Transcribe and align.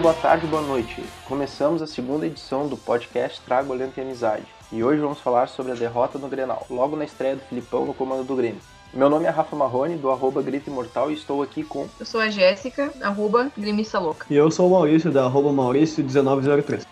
boa 0.00 0.14
tarde, 0.14 0.46
boa 0.46 0.62
noite. 0.62 1.04
Começamos 1.26 1.82
a 1.82 1.86
segunda 1.86 2.26
edição 2.26 2.66
do 2.66 2.74
podcast 2.74 3.38
Trago 3.42 3.70
Olhando 3.70 3.92
e 3.94 4.00
Amizade. 4.00 4.46
E 4.72 4.82
hoje 4.82 4.98
vamos 4.98 5.20
falar 5.20 5.46
sobre 5.46 5.72
a 5.72 5.74
derrota 5.74 6.18
no 6.18 6.26
Grenal, 6.26 6.66
logo 6.70 6.96
na 6.96 7.04
estreia 7.04 7.36
do 7.36 7.42
Filipão 7.42 7.84
no 7.84 7.92
comando 7.92 8.24
do 8.24 8.34
Grêmio. 8.34 8.62
Meu 8.94 9.10
nome 9.10 9.26
é 9.26 9.28
Rafa 9.28 9.54
Marrone, 9.54 9.96
do 9.96 10.10
arroba 10.10 10.40
Grito 10.40 10.70
Imortal, 10.70 11.10
e 11.10 11.14
estou 11.14 11.42
aqui 11.42 11.62
com... 11.62 11.86
Eu 11.98 12.06
sou 12.06 12.18
a 12.18 12.30
Jéssica, 12.30 12.90
arroba 13.02 13.52
Grimista 13.54 13.98
Louca. 13.98 14.24
E 14.30 14.34
eu 14.34 14.50
sou 14.50 14.68
o 14.68 14.70
Maurício, 14.70 15.12
da 15.12 15.24
arroba 15.26 15.50
Maurício1903. 15.50 16.86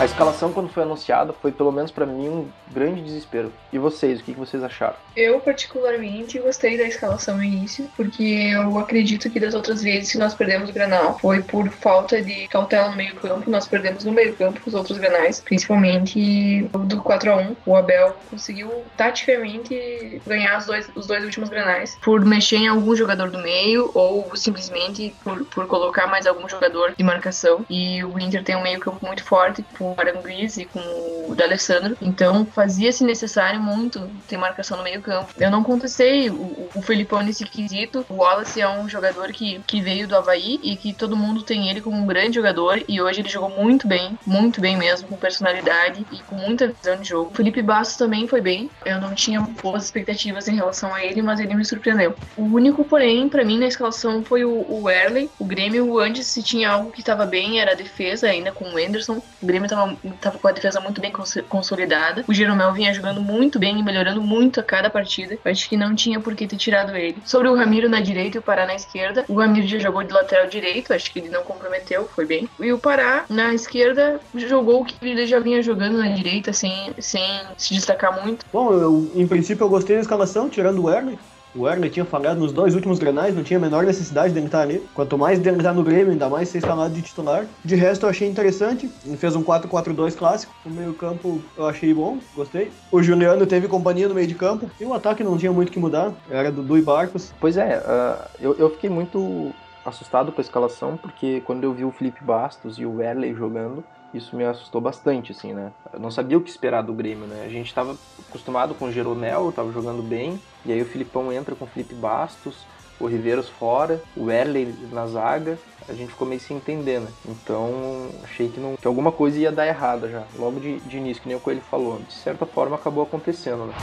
A 0.00 0.06
escalação, 0.06 0.50
quando 0.50 0.70
foi 0.70 0.82
anunciada, 0.82 1.30
foi 1.34 1.52
pelo 1.52 1.70
menos 1.70 1.90
para 1.90 2.06
mim 2.06 2.26
um 2.26 2.48
grande 2.72 3.02
desespero. 3.02 3.52
E 3.70 3.78
vocês, 3.78 4.18
o 4.18 4.22
que 4.22 4.32
vocês 4.32 4.64
acharam? 4.64 4.96
Eu, 5.14 5.38
particularmente, 5.40 6.38
gostei 6.38 6.78
da 6.78 6.84
escalação 6.84 7.36
no 7.36 7.44
início, 7.44 7.86
porque 7.94 8.22
eu 8.22 8.78
acredito 8.78 9.28
que 9.28 9.38
das 9.38 9.52
outras 9.52 9.82
vezes 9.82 10.10
que 10.10 10.16
nós 10.16 10.32
perdemos 10.32 10.70
o 10.70 10.72
Granal 10.72 11.18
foi 11.18 11.42
por 11.42 11.68
falta 11.68 12.22
de 12.22 12.48
cautela 12.48 12.88
no 12.88 12.96
meio-campo. 12.96 13.50
Nós 13.50 13.68
perdemos 13.68 14.02
no 14.02 14.12
meio-campo 14.12 14.58
os 14.64 14.72
outros 14.72 14.96
Granais, 14.96 15.38
principalmente 15.38 16.62
do 16.72 17.02
4 17.02 17.32
a 17.32 17.36
1 17.36 17.56
O 17.66 17.76
Abel 17.76 18.16
conseguiu 18.30 18.82
taticamente 18.96 20.22
ganhar 20.26 20.56
os 20.56 20.64
dois, 20.64 20.88
os 20.94 21.06
dois 21.06 21.22
últimos 21.24 21.50
Granais 21.50 21.98
por 22.00 22.24
mexer 22.24 22.56
em 22.56 22.68
algum 22.68 22.96
jogador 22.96 23.30
do 23.30 23.38
meio 23.38 23.90
ou 23.92 24.34
simplesmente 24.34 25.14
por, 25.22 25.44
por 25.44 25.66
colocar 25.66 26.06
mais 26.06 26.26
algum 26.26 26.48
jogador 26.48 26.94
de 26.96 27.04
marcação. 27.04 27.66
E 27.68 28.02
o 28.02 28.18
Inter 28.18 28.42
tem 28.42 28.56
um 28.56 28.62
meio-campo 28.62 29.04
muito 29.04 29.22
forte, 29.22 29.62
por 29.76 29.89
o 29.92 30.00
Aranguiz 30.00 30.56
e 30.56 30.64
com 30.64 30.80
o 31.28 31.34
D'Alessandro. 31.34 31.96
Então 32.00 32.44
fazia-se 32.44 33.04
necessário 33.04 33.60
muito 33.60 34.08
ter 34.28 34.36
marcação 34.36 34.76
no 34.76 34.84
meio 34.84 35.00
campo. 35.00 35.32
Eu 35.38 35.50
não 35.50 35.62
contestei 35.62 36.30
o, 36.30 36.68
o 36.74 36.82
Felipão 36.82 37.22
nesse 37.22 37.44
quesito. 37.44 38.04
O 38.08 38.16
Wallace 38.16 38.60
é 38.60 38.68
um 38.68 38.88
jogador 38.88 39.28
que, 39.32 39.60
que 39.66 39.80
veio 39.80 40.08
do 40.08 40.16
Havaí 40.16 40.58
e 40.62 40.76
que 40.76 40.92
todo 40.92 41.16
mundo 41.16 41.42
tem 41.42 41.68
ele 41.68 41.80
como 41.80 41.96
um 41.96 42.06
grande 42.06 42.36
jogador 42.36 42.82
e 42.88 43.00
hoje 43.00 43.20
ele 43.20 43.28
jogou 43.28 43.50
muito 43.50 43.86
bem, 43.86 44.18
muito 44.26 44.60
bem 44.60 44.76
mesmo, 44.76 45.08
com 45.08 45.16
personalidade 45.16 46.04
e 46.12 46.18
com 46.18 46.34
muita 46.34 46.68
visão 46.68 46.96
de 46.96 47.08
jogo. 47.08 47.30
O 47.30 47.34
Felipe 47.34 47.62
Bastos 47.62 47.96
também 47.96 48.26
foi 48.26 48.40
bem. 48.40 48.70
Eu 48.84 49.00
não 49.00 49.14
tinha 49.14 49.40
boas 49.40 49.84
expectativas 49.84 50.48
em 50.48 50.56
relação 50.56 50.94
a 50.94 51.04
ele, 51.04 51.22
mas 51.22 51.40
ele 51.40 51.54
me 51.54 51.64
surpreendeu. 51.64 52.14
O 52.36 52.42
único, 52.42 52.84
porém, 52.84 53.28
para 53.28 53.44
mim 53.44 53.58
na 53.58 53.66
escalação 53.66 54.22
foi 54.24 54.44
o, 54.44 54.66
o 54.68 54.88
Erley. 54.88 55.30
O 55.38 55.44
Grêmio 55.44 55.98
antes 55.98 56.26
se 56.26 56.42
tinha 56.42 56.70
algo 56.70 56.90
que 56.90 57.00
estava 57.00 57.26
bem 57.26 57.60
era 57.60 57.72
a 57.72 57.74
defesa 57.76 58.28
ainda 58.28 58.52
com 58.52 58.64
o 58.64 58.76
Anderson. 58.76 59.22
O 59.42 59.46
Grêmio 59.46 59.66
estava 59.66 59.79
tava, 59.80 59.98
tava 60.20 60.38
com 60.38 60.48
a 60.48 60.52
defesa 60.52 60.80
muito 60.80 61.00
bem 61.00 61.12
consolidada. 61.48 62.24
O 62.28 62.34
Jeromel 62.34 62.72
vinha 62.72 62.92
jogando 62.92 63.20
muito 63.20 63.58
bem 63.58 63.78
e 63.78 63.82
melhorando 63.82 64.20
muito 64.20 64.60
a 64.60 64.62
cada 64.62 64.90
partida. 64.90 65.38
Acho 65.44 65.68
que 65.68 65.76
não 65.76 65.94
tinha 65.94 66.20
por 66.20 66.34
que 66.34 66.46
ter 66.46 66.56
tirado 66.56 66.96
ele. 66.96 67.16
Sobre 67.24 67.48
o 67.48 67.54
Ramiro 67.54 67.88
na 67.88 68.00
direita 68.00 68.38
e 68.38 68.40
o 68.40 68.42
Pará 68.42 68.66
na 68.66 68.74
esquerda, 68.74 69.24
o 69.28 69.34
Ramiro 69.34 69.66
já 69.66 69.78
jogou 69.78 70.02
de 70.02 70.12
lateral 70.12 70.46
direito, 70.46 70.92
acho 70.92 71.10
que 71.12 71.18
ele 71.18 71.28
não 71.28 71.42
comprometeu, 71.42 72.08
foi 72.14 72.26
bem. 72.26 72.48
E 72.58 72.72
o 72.72 72.78
Pará 72.78 73.24
na 73.28 73.54
esquerda 73.54 74.20
jogou 74.34 74.82
o 74.82 74.84
que 74.84 74.94
ele 75.02 75.26
já 75.26 75.38
vinha 75.38 75.62
jogando 75.62 75.98
na 75.98 76.08
direita, 76.08 76.52
sem, 76.52 76.92
sem 76.98 77.22
se 77.56 77.74
destacar 77.74 78.24
muito. 78.24 78.44
Bom, 78.52 78.72
eu, 78.72 79.10
em 79.14 79.26
princípio 79.26 79.64
eu 79.64 79.68
gostei 79.68 79.96
da 79.96 80.02
escalação, 80.02 80.48
tirando 80.48 80.78
o 80.78 80.84
Werner. 80.84 81.18
O 81.54 81.62
Werner 81.62 81.90
tinha 81.90 82.04
falhado 82.04 82.38
nos 82.38 82.52
dois 82.52 82.74
últimos 82.74 82.98
granais, 82.98 83.34
não 83.34 83.42
tinha 83.42 83.58
a 83.58 83.60
menor 83.60 83.84
necessidade 83.84 84.32
de 84.32 84.40
estar 84.40 84.62
ali. 84.62 84.86
Quanto 84.94 85.18
mais 85.18 85.38
dele 85.38 85.56
estar 85.56 85.72
no 85.72 85.82
Grêmio, 85.82 86.12
ainda 86.12 86.28
mais 86.28 86.48
ser 86.48 86.58
escalado 86.58 86.94
de 86.94 87.02
titular. 87.02 87.46
De 87.64 87.74
resto, 87.74 88.06
eu 88.06 88.10
achei 88.10 88.28
interessante. 88.28 88.90
Ele 89.04 89.16
fez 89.16 89.34
um 89.34 89.42
4-4-2 89.42 90.16
clássico. 90.16 90.54
O 90.64 90.70
meio-campo 90.70 91.42
eu 91.56 91.66
achei 91.66 91.92
bom, 91.92 92.18
gostei. 92.34 92.70
O 92.92 93.02
Juliano 93.02 93.46
teve 93.46 93.66
companhia 93.66 94.08
no 94.08 94.14
meio 94.14 94.26
de 94.26 94.34
campo. 94.34 94.70
E 94.80 94.84
o 94.84 94.94
ataque 94.94 95.24
não 95.24 95.36
tinha 95.36 95.52
muito 95.52 95.72
que 95.72 95.78
mudar. 95.78 96.12
Era 96.30 96.52
Dudu 96.52 96.78
e 96.78 96.82
Barcos. 96.82 97.32
Pois 97.40 97.56
é, 97.56 97.78
uh, 97.78 98.28
eu, 98.40 98.54
eu 98.56 98.70
fiquei 98.70 98.88
muito 98.88 99.52
assustado 99.84 100.30
com 100.30 100.40
a 100.40 100.44
escalação, 100.44 100.96
porque 100.96 101.40
quando 101.44 101.64
eu 101.64 101.72
vi 101.72 101.84
o 101.84 101.90
Felipe 101.90 102.22
Bastos 102.22 102.78
e 102.78 102.84
o 102.84 102.96
Werley 102.96 103.34
jogando, 103.34 103.82
isso 104.12 104.36
me 104.36 104.44
assustou 104.44 104.80
bastante, 104.80 105.32
assim, 105.32 105.52
né? 105.52 105.72
Eu 105.92 106.00
não 106.00 106.10
sabia 106.10 106.36
o 106.36 106.40
que 106.40 106.50
esperar 106.50 106.82
do 106.82 106.92
Grêmio, 106.92 107.26
né? 107.26 107.44
A 107.44 107.48
gente 107.48 107.66
estava 107.66 107.96
acostumado 108.28 108.74
com 108.74 108.86
o 108.86 108.92
Jeromel, 108.92 109.50
estava 109.50 109.72
jogando 109.72 110.02
bem, 110.02 110.40
e 110.64 110.72
aí 110.72 110.82
o 110.82 110.86
Filipão 110.86 111.32
entra 111.32 111.54
com 111.54 111.64
o 111.64 111.68
Felipe 111.68 111.94
Bastos, 111.94 112.66
o 112.98 113.06
Riveiros 113.06 113.48
fora, 113.48 114.02
o 114.16 114.30
Erley 114.30 114.74
na 114.92 115.06
zaga, 115.06 115.58
a 115.88 115.94
gente 115.94 116.10
ficou 116.10 116.28
meio 116.28 116.40
sem 116.40 116.58
entender, 116.58 117.00
né? 117.00 117.08
Então 117.26 118.08
achei 118.22 118.48
que, 118.48 118.60
não, 118.60 118.76
que 118.76 118.86
alguma 118.86 119.10
coisa 119.10 119.38
ia 119.38 119.50
dar 119.50 119.66
errada 119.66 120.08
já, 120.08 120.24
logo 120.38 120.60
de, 120.60 120.78
de 120.80 120.98
início, 120.98 121.22
que 121.22 121.28
nem 121.28 121.36
o 121.36 121.40
Coelho 121.40 121.62
falou. 121.62 121.98
De 122.00 122.12
certa 122.12 122.44
forma 122.44 122.76
acabou 122.76 123.02
acontecendo, 123.02 123.66
né? 123.66 123.74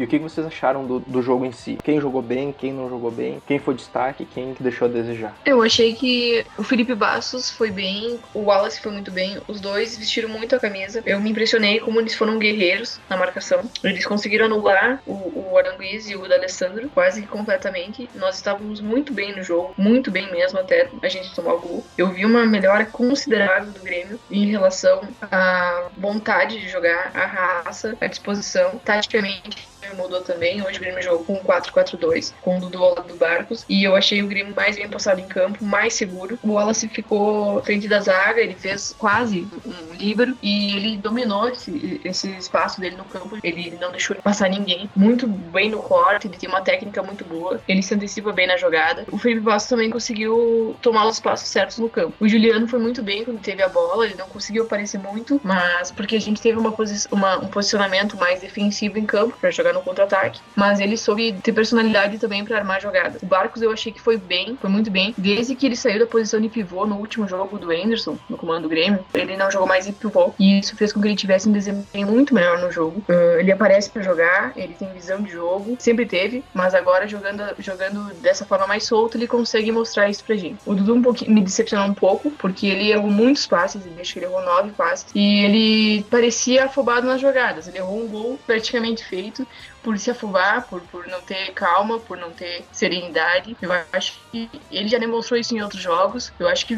E 0.00 0.04
o 0.04 0.06
que 0.06 0.18
vocês 0.18 0.46
acharam 0.46 0.86
do, 0.86 0.98
do 1.00 1.20
jogo 1.20 1.44
em 1.44 1.52
si? 1.52 1.76
Quem 1.84 2.00
jogou 2.00 2.22
bem, 2.22 2.54
quem 2.58 2.72
não 2.72 2.88
jogou 2.88 3.10
bem, 3.10 3.42
quem 3.46 3.58
foi 3.58 3.74
destaque, 3.74 4.24
quem 4.24 4.56
deixou 4.58 4.88
a 4.88 4.90
desejar? 4.90 5.36
Eu 5.44 5.62
achei 5.62 5.94
que 5.94 6.42
o 6.56 6.62
Felipe 6.62 6.94
Bastos 6.94 7.50
foi 7.50 7.70
bem, 7.70 8.18
o 8.32 8.44
Wallace 8.44 8.80
foi 8.80 8.92
muito 8.92 9.10
bem, 9.10 9.36
os 9.46 9.60
dois 9.60 9.98
vestiram 9.98 10.30
muito 10.30 10.56
a 10.56 10.58
camisa. 10.58 11.02
Eu 11.04 11.20
me 11.20 11.28
impressionei 11.28 11.80
como 11.80 12.00
eles 12.00 12.14
foram 12.14 12.38
guerreiros 12.38 12.98
na 13.10 13.16
marcação. 13.18 13.60
Eles 13.84 14.06
conseguiram 14.06 14.46
anular 14.46 15.02
o, 15.06 15.50
o 15.50 15.58
Aranguiz 15.58 16.08
e 16.08 16.16
o 16.16 16.26
D'Alessandro 16.26 16.88
quase 16.94 17.20
completamente. 17.26 18.08
Nós 18.14 18.36
estávamos 18.36 18.80
muito 18.80 19.12
bem 19.12 19.36
no 19.36 19.42
jogo, 19.42 19.74
muito 19.76 20.10
bem 20.10 20.32
mesmo 20.32 20.60
até 20.60 20.88
a 21.02 21.08
gente 21.10 21.34
tomar 21.34 21.52
o 21.56 21.60
gol. 21.60 21.86
Eu 21.98 22.08
vi 22.08 22.24
uma 22.24 22.46
melhora 22.46 22.86
considerável 22.86 23.70
do 23.70 23.80
Grêmio 23.80 24.18
em 24.30 24.46
relação 24.46 25.02
à 25.30 25.90
vontade 25.94 26.58
de 26.58 26.70
jogar, 26.70 27.10
a 27.12 27.26
raça, 27.26 27.94
a 28.00 28.06
disposição, 28.06 28.80
taticamente 28.82 29.68
mudou 29.96 30.20
também. 30.20 30.62
Hoje 30.62 30.78
o 30.78 30.80
Grêmio 30.80 31.02
jogou 31.02 31.24
com 31.24 31.36
4-4-2, 31.40 32.32
com 32.40 32.58
o 32.58 32.60
Dudu 32.60 32.82
ao 32.82 32.94
lado 32.94 33.08
do 33.08 33.16
Barcos. 33.16 33.64
E 33.68 33.84
eu 33.84 33.96
achei 33.96 34.22
o 34.22 34.26
Grêmio 34.26 34.54
mais 34.54 34.76
bem 34.76 34.88
passado 34.88 35.20
em 35.20 35.26
campo, 35.26 35.64
mais 35.64 35.94
seguro. 35.94 36.38
O 36.42 36.52
Wallace 36.52 36.88
ficou 36.88 37.62
frente 37.62 37.88
da 37.88 38.00
zaga, 38.00 38.40
ele 38.40 38.54
fez 38.54 38.94
quase 38.98 39.46
um 39.64 39.94
líbero 39.94 40.36
e 40.42 40.76
ele 40.76 40.96
dominou 40.96 41.48
esse, 41.48 42.00
esse 42.04 42.28
espaço 42.30 42.80
dele 42.80 42.96
no 42.96 43.04
campo. 43.04 43.38
Ele 43.42 43.76
não 43.80 43.90
deixou 43.90 44.16
passar 44.16 44.48
ninguém. 44.48 44.88
Muito 44.94 45.26
bem 45.26 45.70
no 45.70 45.82
corte, 45.82 46.26
ele 46.26 46.36
tem 46.36 46.48
uma 46.48 46.60
técnica 46.60 47.02
muito 47.02 47.24
boa. 47.24 47.60
Ele 47.66 47.82
se 47.82 47.94
antecipa 47.94 48.32
bem 48.32 48.46
na 48.46 48.56
jogada. 48.56 49.04
O 49.10 49.18
Felipe 49.18 49.40
Bastos 49.40 49.70
também 49.70 49.90
conseguiu 49.90 50.76
tomar 50.82 51.06
os 51.06 51.20
passos 51.20 51.48
certos 51.48 51.78
no 51.78 51.88
campo. 51.88 52.14
O 52.20 52.28
Juliano 52.28 52.66
foi 52.68 52.78
muito 52.78 53.02
bem 53.02 53.24
quando 53.24 53.40
teve 53.40 53.62
a 53.62 53.68
bola, 53.68 54.04
ele 54.04 54.14
não 54.14 54.28
conseguiu 54.28 54.64
aparecer 54.64 54.98
muito, 54.98 55.40
mas 55.42 55.90
porque 55.90 56.16
a 56.16 56.20
gente 56.20 56.40
teve 56.40 56.58
uma, 56.58 56.74
uma 57.10 57.38
um 57.38 57.48
posicionamento 57.48 58.16
mais 58.16 58.40
defensivo 58.40 58.98
em 58.98 59.06
campo 59.06 59.36
para 59.40 59.50
jogar 59.50 59.69
no 59.72 59.80
no 59.80 59.84
contra-ataque, 59.84 60.40
mas 60.54 60.78
ele 60.78 60.96
soube 60.96 61.32
ter 61.42 61.52
personalidade 61.52 62.18
também 62.18 62.44
para 62.44 62.58
armar 62.58 62.76
a 62.76 62.80
jogada. 62.80 63.18
O 63.22 63.26
Barcos 63.26 63.62
eu 63.62 63.72
achei 63.72 63.90
que 63.90 64.00
foi 64.00 64.16
bem, 64.16 64.56
foi 64.60 64.70
muito 64.70 64.90
bem. 64.90 65.14
Desde 65.16 65.54
que 65.56 65.66
ele 65.66 65.76
saiu 65.76 65.98
da 65.98 66.06
posição 66.06 66.40
de 66.40 66.48
pivô 66.48 66.86
no 66.86 66.96
último 66.96 67.26
jogo 67.26 67.58
do 67.58 67.70
Anderson, 67.70 68.16
no 68.28 68.36
comando 68.36 68.62
do 68.62 68.68
Grêmio, 68.68 69.04
ele 69.14 69.36
não 69.36 69.50
jogou 69.50 69.66
mais 69.66 69.86
de 69.86 69.92
pivô. 69.92 70.32
E 70.38 70.60
isso 70.60 70.76
fez 70.76 70.92
com 70.92 71.00
que 71.00 71.08
ele 71.08 71.16
tivesse 71.16 71.48
um 71.48 71.52
desempenho 71.52 72.06
muito 72.06 72.34
melhor 72.34 72.58
no 72.58 72.70
jogo. 72.70 73.02
Uh, 73.08 73.40
ele 73.40 73.50
aparece 73.50 73.90
para 73.90 74.02
jogar, 74.02 74.52
ele 74.54 74.74
tem 74.74 74.92
visão 74.92 75.22
de 75.22 75.30
jogo, 75.30 75.76
sempre 75.78 76.04
teve, 76.04 76.44
mas 76.52 76.74
agora 76.74 77.08
jogando, 77.08 77.42
jogando 77.58 78.12
dessa 78.16 78.44
forma 78.44 78.66
mais 78.66 78.84
solta, 78.84 79.16
ele 79.16 79.26
consegue 79.26 79.72
mostrar 79.72 80.08
isso 80.08 80.22
pra 80.22 80.36
gente. 80.36 80.58
O 80.66 80.74
Dudu 80.74 80.94
um 80.94 81.02
pouquinho, 81.02 81.32
me 81.32 81.40
decepcionou 81.40 81.88
um 81.88 81.94
pouco, 81.94 82.30
porque 82.32 82.66
ele 82.66 82.90
errou 82.90 83.10
muitos 83.10 83.46
passes, 83.46 83.84
ele 83.86 84.00
acho 84.00 84.12
que 84.12 84.18
ele 84.18 84.26
errou 84.26 84.42
nove 84.42 84.70
passes, 84.72 85.06
e 85.14 85.44
ele 85.44 86.02
parecia 86.10 86.66
afobado 86.66 87.06
nas 87.06 87.20
jogadas. 87.20 87.66
Ele 87.66 87.78
errou 87.78 88.02
um 88.02 88.08
gol 88.08 88.38
praticamente 88.46 89.04
feito, 89.04 89.46
por 89.82 89.98
se 89.98 90.10
afobar, 90.10 90.66
por, 90.68 90.80
por 90.82 91.06
não 91.06 91.20
ter 91.20 91.52
calma, 91.52 91.98
por 91.98 92.16
não 92.16 92.30
ter 92.30 92.64
serenidade. 92.72 93.56
Eu 93.60 93.70
acho 93.92 94.20
que 94.30 94.50
ele 94.70 94.88
já 94.88 94.98
demonstrou 94.98 95.38
isso 95.38 95.54
em 95.54 95.62
outros 95.62 95.80
jogos. 95.80 96.32
Eu 96.38 96.48
acho 96.48 96.66
que 96.66 96.76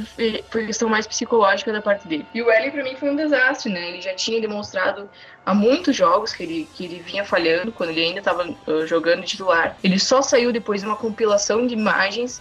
foi 0.50 0.66
questão 0.66 0.88
mais 0.88 1.06
psicológica 1.06 1.72
da 1.72 1.82
parte 1.82 2.06
dele. 2.06 2.26
E 2.32 2.42
o 2.42 2.50
Eli, 2.50 2.70
para 2.70 2.82
mim, 2.82 2.96
foi 2.96 3.10
um 3.10 3.16
desastre, 3.16 3.72
né? 3.72 3.88
Ele 3.88 4.00
já 4.00 4.14
tinha 4.14 4.40
demonstrado 4.40 5.08
há 5.44 5.54
muitos 5.54 5.96
jogos 5.96 6.32
que 6.32 6.42
ele, 6.42 6.68
que 6.74 6.84
ele 6.84 7.00
vinha 7.00 7.24
falhando, 7.24 7.72
quando 7.72 7.90
ele 7.90 8.04
ainda 8.04 8.20
estava 8.20 8.48
uh, 8.48 8.86
jogando 8.86 9.24
titular. 9.24 9.76
Ele 9.82 9.98
só 9.98 10.22
saiu 10.22 10.52
depois 10.52 10.80
de 10.80 10.86
uma 10.86 10.96
compilação 10.96 11.66
de 11.66 11.74
imagens 11.74 12.40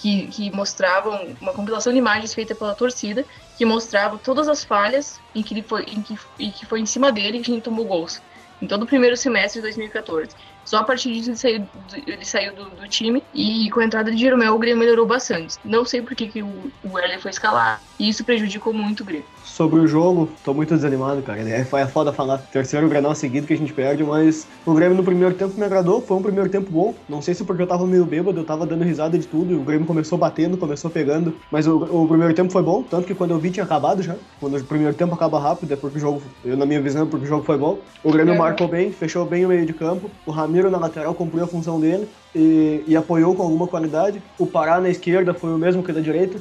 que, 0.00 0.26
que, 0.28 0.50
mostravam 0.50 1.36
uma 1.40 1.52
compilação 1.52 1.92
de 1.92 1.98
imagens 1.98 2.32
feita 2.32 2.54
pela 2.54 2.74
torcida 2.74 3.24
que 3.58 3.64
mostrava 3.66 4.16
todas 4.16 4.48
as 4.48 4.64
falhas 4.64 5.20
em 5.34 5.42
que 5.42 5.52
ele 5.52 5.62
foi 5.62 5.82
em 5.82 6.00
que, 6.00 6.18
em 6.38 6.50
que 6.50 6.64
foi 6.64 6.80
em 6.80 6.86
cima 6.86 7.12
dele 7.12 7.40
que 7.40 7.50
a 7.50 7.54
gente 7.54 7.64
tomou 7.64 7.84
gols 7.84 8.22
em 8.60 8.66
todo 8.66 8.82
o 8.82 8.86
primeiro 8.86 9.16
semestre 9.16 9.60
de 9.60 9.62
2014. 9.62 10.30
Só 10.64 10.78
a 10.78 10.84
partir 10.84 11.12
disso 11.12 11.30
ele 11.30 11.36
saiu, 11.36 11.68
ele 12.06 12.24
saiu 12.24 12.54
do, 12.54 12.70
do, 12.70 12.88
time 12.88 13.22
e 13.34 13.68
com 13.70 13.80
a 13.80 13.84
entrada 13.84 14.10
de 14.10 14.18
Jeromel 14.18 14.54
o 14.54 14.58
Grêmio 14.58 14.78
melhorou 14.78 15.06
bastante. 15.06 15.56
Não 15.64 15.84
sei 15.84 16.02
por 16.02 16.14
que, 16.14 16.28
que 16.28 16.42
o, 16.42 16.72
o 16.84 17.20
foi 17.20 17.30
escalar 17.30 17.82
e 17.98 18.08
isso 18.08 18.24
prejudicou 18.24 18.72
muito 18.72 19.00
o 19.00 19.04
Grêmio. 19.04 19.26
Sobre 19.60 19.78
o 19.78 19.86
jogo, 19.86 20.26
tô 20.42 20.54
muito 20.54 20.74
desanimado, 20.74 21.20
cara. 21.20 21.38
É, 21.42 21.60
é 21.60 21.86
foda 21.86 22.14
falar 22.14 22.38
terceiro 22.38 22.88
Granal 22.88 23.14
seguido 23.14 23.46
que 23.46 23.52
a 23.52 23.56
gente 23.58 23.74
perde, 23.74 24.02
mas 24.02 24.46
o 24.64 24.72
Grêmio 24.72 24.96
no 24.96 25.04
primeiro 25.04 25.34
tempo 25.34 25.52
me 25.54 25.66
agradou, 25.66 26.00
foi 26.00 26.16
um 26.16 26.22
primeiro 26.22 26.48
tempo 26.48 26.70
bom. 26.70 26.94
Não 27.06 27.20
sei 27.20 27.34
se 27.34 27.44
porque 27.44 27.60
eu 27.60 27.66
tava 27.66 27.86
meio 27.86 28.06
bêbado, 28.06 28.40
eu 28.40 28.44
tava 28.44 28.64
dando 28.64 28.84
risada 28.84 29.18
de 29.18 29.26
tudo, 29.26 29.52
e 29.52 29.56
o 29.56 29.60
Grêmio 29.60 29.86
começou 29.86 30.16
batendo, 30.16 30.56
começou 30.56 30.90
pegando, 30.90 31.36
mas 31.50 31.66
o, 31.66 31.76
o 31.76 32.08
primeiro 32.08 32.32
tempo 32.32 32.50
foi 32.50 32.62
bom, 32.62 32.82
tanto 32.82 33.06
que 33.06 33.14
quando 33.14 33.32
eu 33.32 33.38
vi 33.38 33.50
tinha 33.50 33.64
acabado 33.64 34.02
já. 34.02 34.16
Quando 34.40 34.56
o 34.56 34.64
primeiro 34.64 34.94
tempo 34.94 35.12
acaba 35.12 35.38
rápido, 35.38 35.74
é 35.74 35.76
porque 35.76 35.98
o 35.98 36.00
jogo, 36.00 36.22
eu, 36.42 36.56
na 36.56 36.64
minha 36.64 36.80
visão, 36.80 37.06
porque 37.06 37.26
o 37.26 37.28
jogo 37.28 37.44
foi 37.44 37.58
bom. 37.58 37.80
O 38.02 38.10
Grêmio 38.10 38.32
é. 38.32 38.38
marcou 38.38 38.66
bem, 38.66 38.90
fechou 38.90 39.26
bem 39.26 39.44
o 39.44 39.48
meio 39.50 39.66
de 39.66 39.74
campo, 39.74 40.10
o 40.24 40.30
Ramiro 40.30 40.70
na 40.70 40.78
lateral 40.78 41.12
cumpriu 41.12 41.44
a 41.44 41.46
função 41.46 41.78
dele, 41.78 42.08
e, 42.34 42.84
e, 42.86 42.96
apoiou 42.96 43.34
com 43.34 43.42
alguma 43.42 43.66
qualidade. 43.66 44.22
O 44.38 44.46
Pará 44.46 44.80
na 44.80 44.88
esquerda 44.88 45.34
foi 45.34 45.52
o 45.52 45.58
mesmo 45.58 45.82
que 45.82 45.92
da 45.92 46.00
direita. 46.00 46.38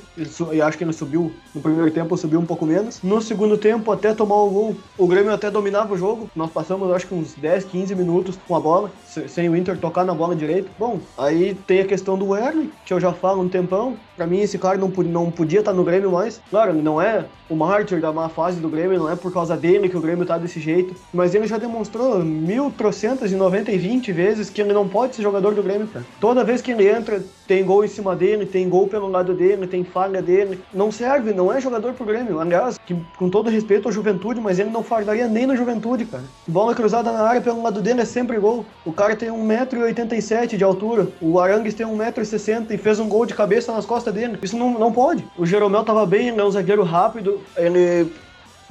E 0.51 0.61
acho 0.61 0.77
que 0.77 0.83
ele 0.83 0.93
subiu 0.93 1.31
no 1.53 1.61
primeiro 1.61 1.91
tempo, 1.91 2.15
subiu 2.17 2.39
um 2.39 2.45
pouco 2.45 2.65
menos. 2.65 3.01
No 3.01 3.21
segundo 3.21 3.57
tempo, 3.57 3.91
até 3.91 4.13
tomar 4.13 4.35
o 4.35 4.49
gol, 4.49 4.75
o 4.97 5.07
Grêmio 5.07 5.33
até 5.33 5.49
dominava 5.49 5.93
o 5.93 5.97
jogo. 5.97 6.29
Nós 6.35 6.51
passamos, 6.51 6.91
acho 6.91 7.07
que 7.07 7.15
uns 7.15 7.33
10, 7.33 7.65
15 7.65 7.95
minutos 7.95 8.37
com 8.47 8.55
a 8.55 8.59
bola, 8.59 8.91
sem 9.27 9.49
o 9.49 9.55
Inter 9.55 9.77
tocar 9.77 10.05
na 10.05 10.13
bola 10.13 10.35
direita. 10.35 10.69
Bom, 10.77 10.99
aí 11.17 11.55
tem 11.67 11.81
a 11.81 11.85
questão 11.85 12.17
do 12.17 12.29
Werner, 12.29 12.67
que 12.85 12.93
eu 12.93 12.99
já 12.99 13.11
falo 13.11 13.41
um 13.41 13.49
tempão. 13.49 13.95
Pra 14.15 14.27
mim, 14.27 14.39
esse 14.39 14.57
cara 14.57 14.77
não, 14.77 14.89
não 14.89 15.31
podia 15.31 15.59
estar 15.59 15.73
no 15.73 15.83
Grêmio 15.83 16.11
mais. 16.11 16.41
Claro, 16.49 16.73
não 16.73 17.01
é 17.01 17.25
o 17.49 17.55
mártir 17.55 17.99
da 17.99 18.13
má 18.13 18.29
fase 18.29 18.59
do 18.59 18.69
Grêmio, 18.69 18.99
não 18.99 19.09
é 19.09 19.15
por 19.15 19.33
causa 19.33 19.57
dele 19.57 19.89
que 19.89 19.97
o 19.97 20.01
Grêmio 20.01 20.25
tá 20.25 20.37
desse 20.37 20.59
jeito. 20.59 20.95
Mas 21.13 21.33
ele 21.33 21.47
já 21.47 21.57
demonstrou 21.57 22.19
mil 22.19 22.71
trocentas 22.71 23.31
e 23.31 23.35
noventa 23.35 23.71
e 23.71 23.77
vinte 23.77 24.11
vezes 24.11 24.49
que 24.49 24.61
ele 24.61 24.73
não 24.73 24.87
pode 24.87 25.15
ser 25.15 25.23
jogador 25.23 25.55
do 25.55 25.63
Grêmio, 25.63 25.78
cara. 25.87 26.05
Toda 26.19 26.43
vez 26.43 26.61
que 26.61 26.71
ele 26.71 26.87
entra, 26.87 27.23
tem 27.47 27.63
gol 27.63 27.83
em 27.83 27.87
cima 27.87 28.15
dele, 28.15 28.45
tem 28.45 28.67
gol 28.69 28.87
pelo 28.87 29.07
lado 29.07 29.33
dele, 29.33 29.67
tem 29.67 29.83
falha 29.83 30.21
dele. 30.21 30.59
Não 30.73 30.91
serve, 30.91 31.33
não 31.33 31.51
é 31.51 31.59
jogador 31.59 31.93
pro 31.93 32.05
Grêmio. 32.05 32.39
Aliás, 32.39 32.77
que, 32.85 32.95
com 33.17 33.29
todo 33.29 33.49
respeito 33.49 33.89
à 33.89 33.91
juventude, 33.91 34.39
mas 34.39 34.59
ele 34.59 34.69
não 34.69 34.83
fardaria 34.83 35.27
nem 35.27 35.45
na 35.45 35.55
juventude, 35.55 36.05
cara. 36.05 36.23
Bola 36.47 36.75
cruzada 36.75 37.11
na 37.11 37.21
área 37.21 37.41
pelo 37.41 37.61
lado 37.61 37.81
dele 37.81 38.01
é 38.01 38.05
sempre 38.05 38.37
gol. 38.39 38.65
O 38.85 38.93
cara 38.93 39.15
tem 39.15 39.29
1,87m 39.29 40.57
de 40.57 40.63
altura. 40.63 41.07
O 41.21 41.39
Arangues 41.39 41.73
tem 41.73 41.85
1,60m 41.85 42.71
e 42.71 42.77
fez 42.77 42.99
um 42.99 43.07
gol 43.07 43.25
de 43.25 43.33
cabeça 43.33 43.71
nas 43.71 43.85
costas 43.85 44.13
dele. 44.13 44.37
Isso 44.41 44.57
não, 44.57 44.77
não 44.77 44.91
pode. 44.91 45.25
O 45.37 45.45
Jeromel 45.45 45.83
tava 45.83 46.05
bem, 46.05 46.29
ele 46.29 46.39
é 46.39 46.43
um 46.43 46.51
zagueiro 46.51 46.83
rápido, 46.83 47.39
ele 47.57 48.11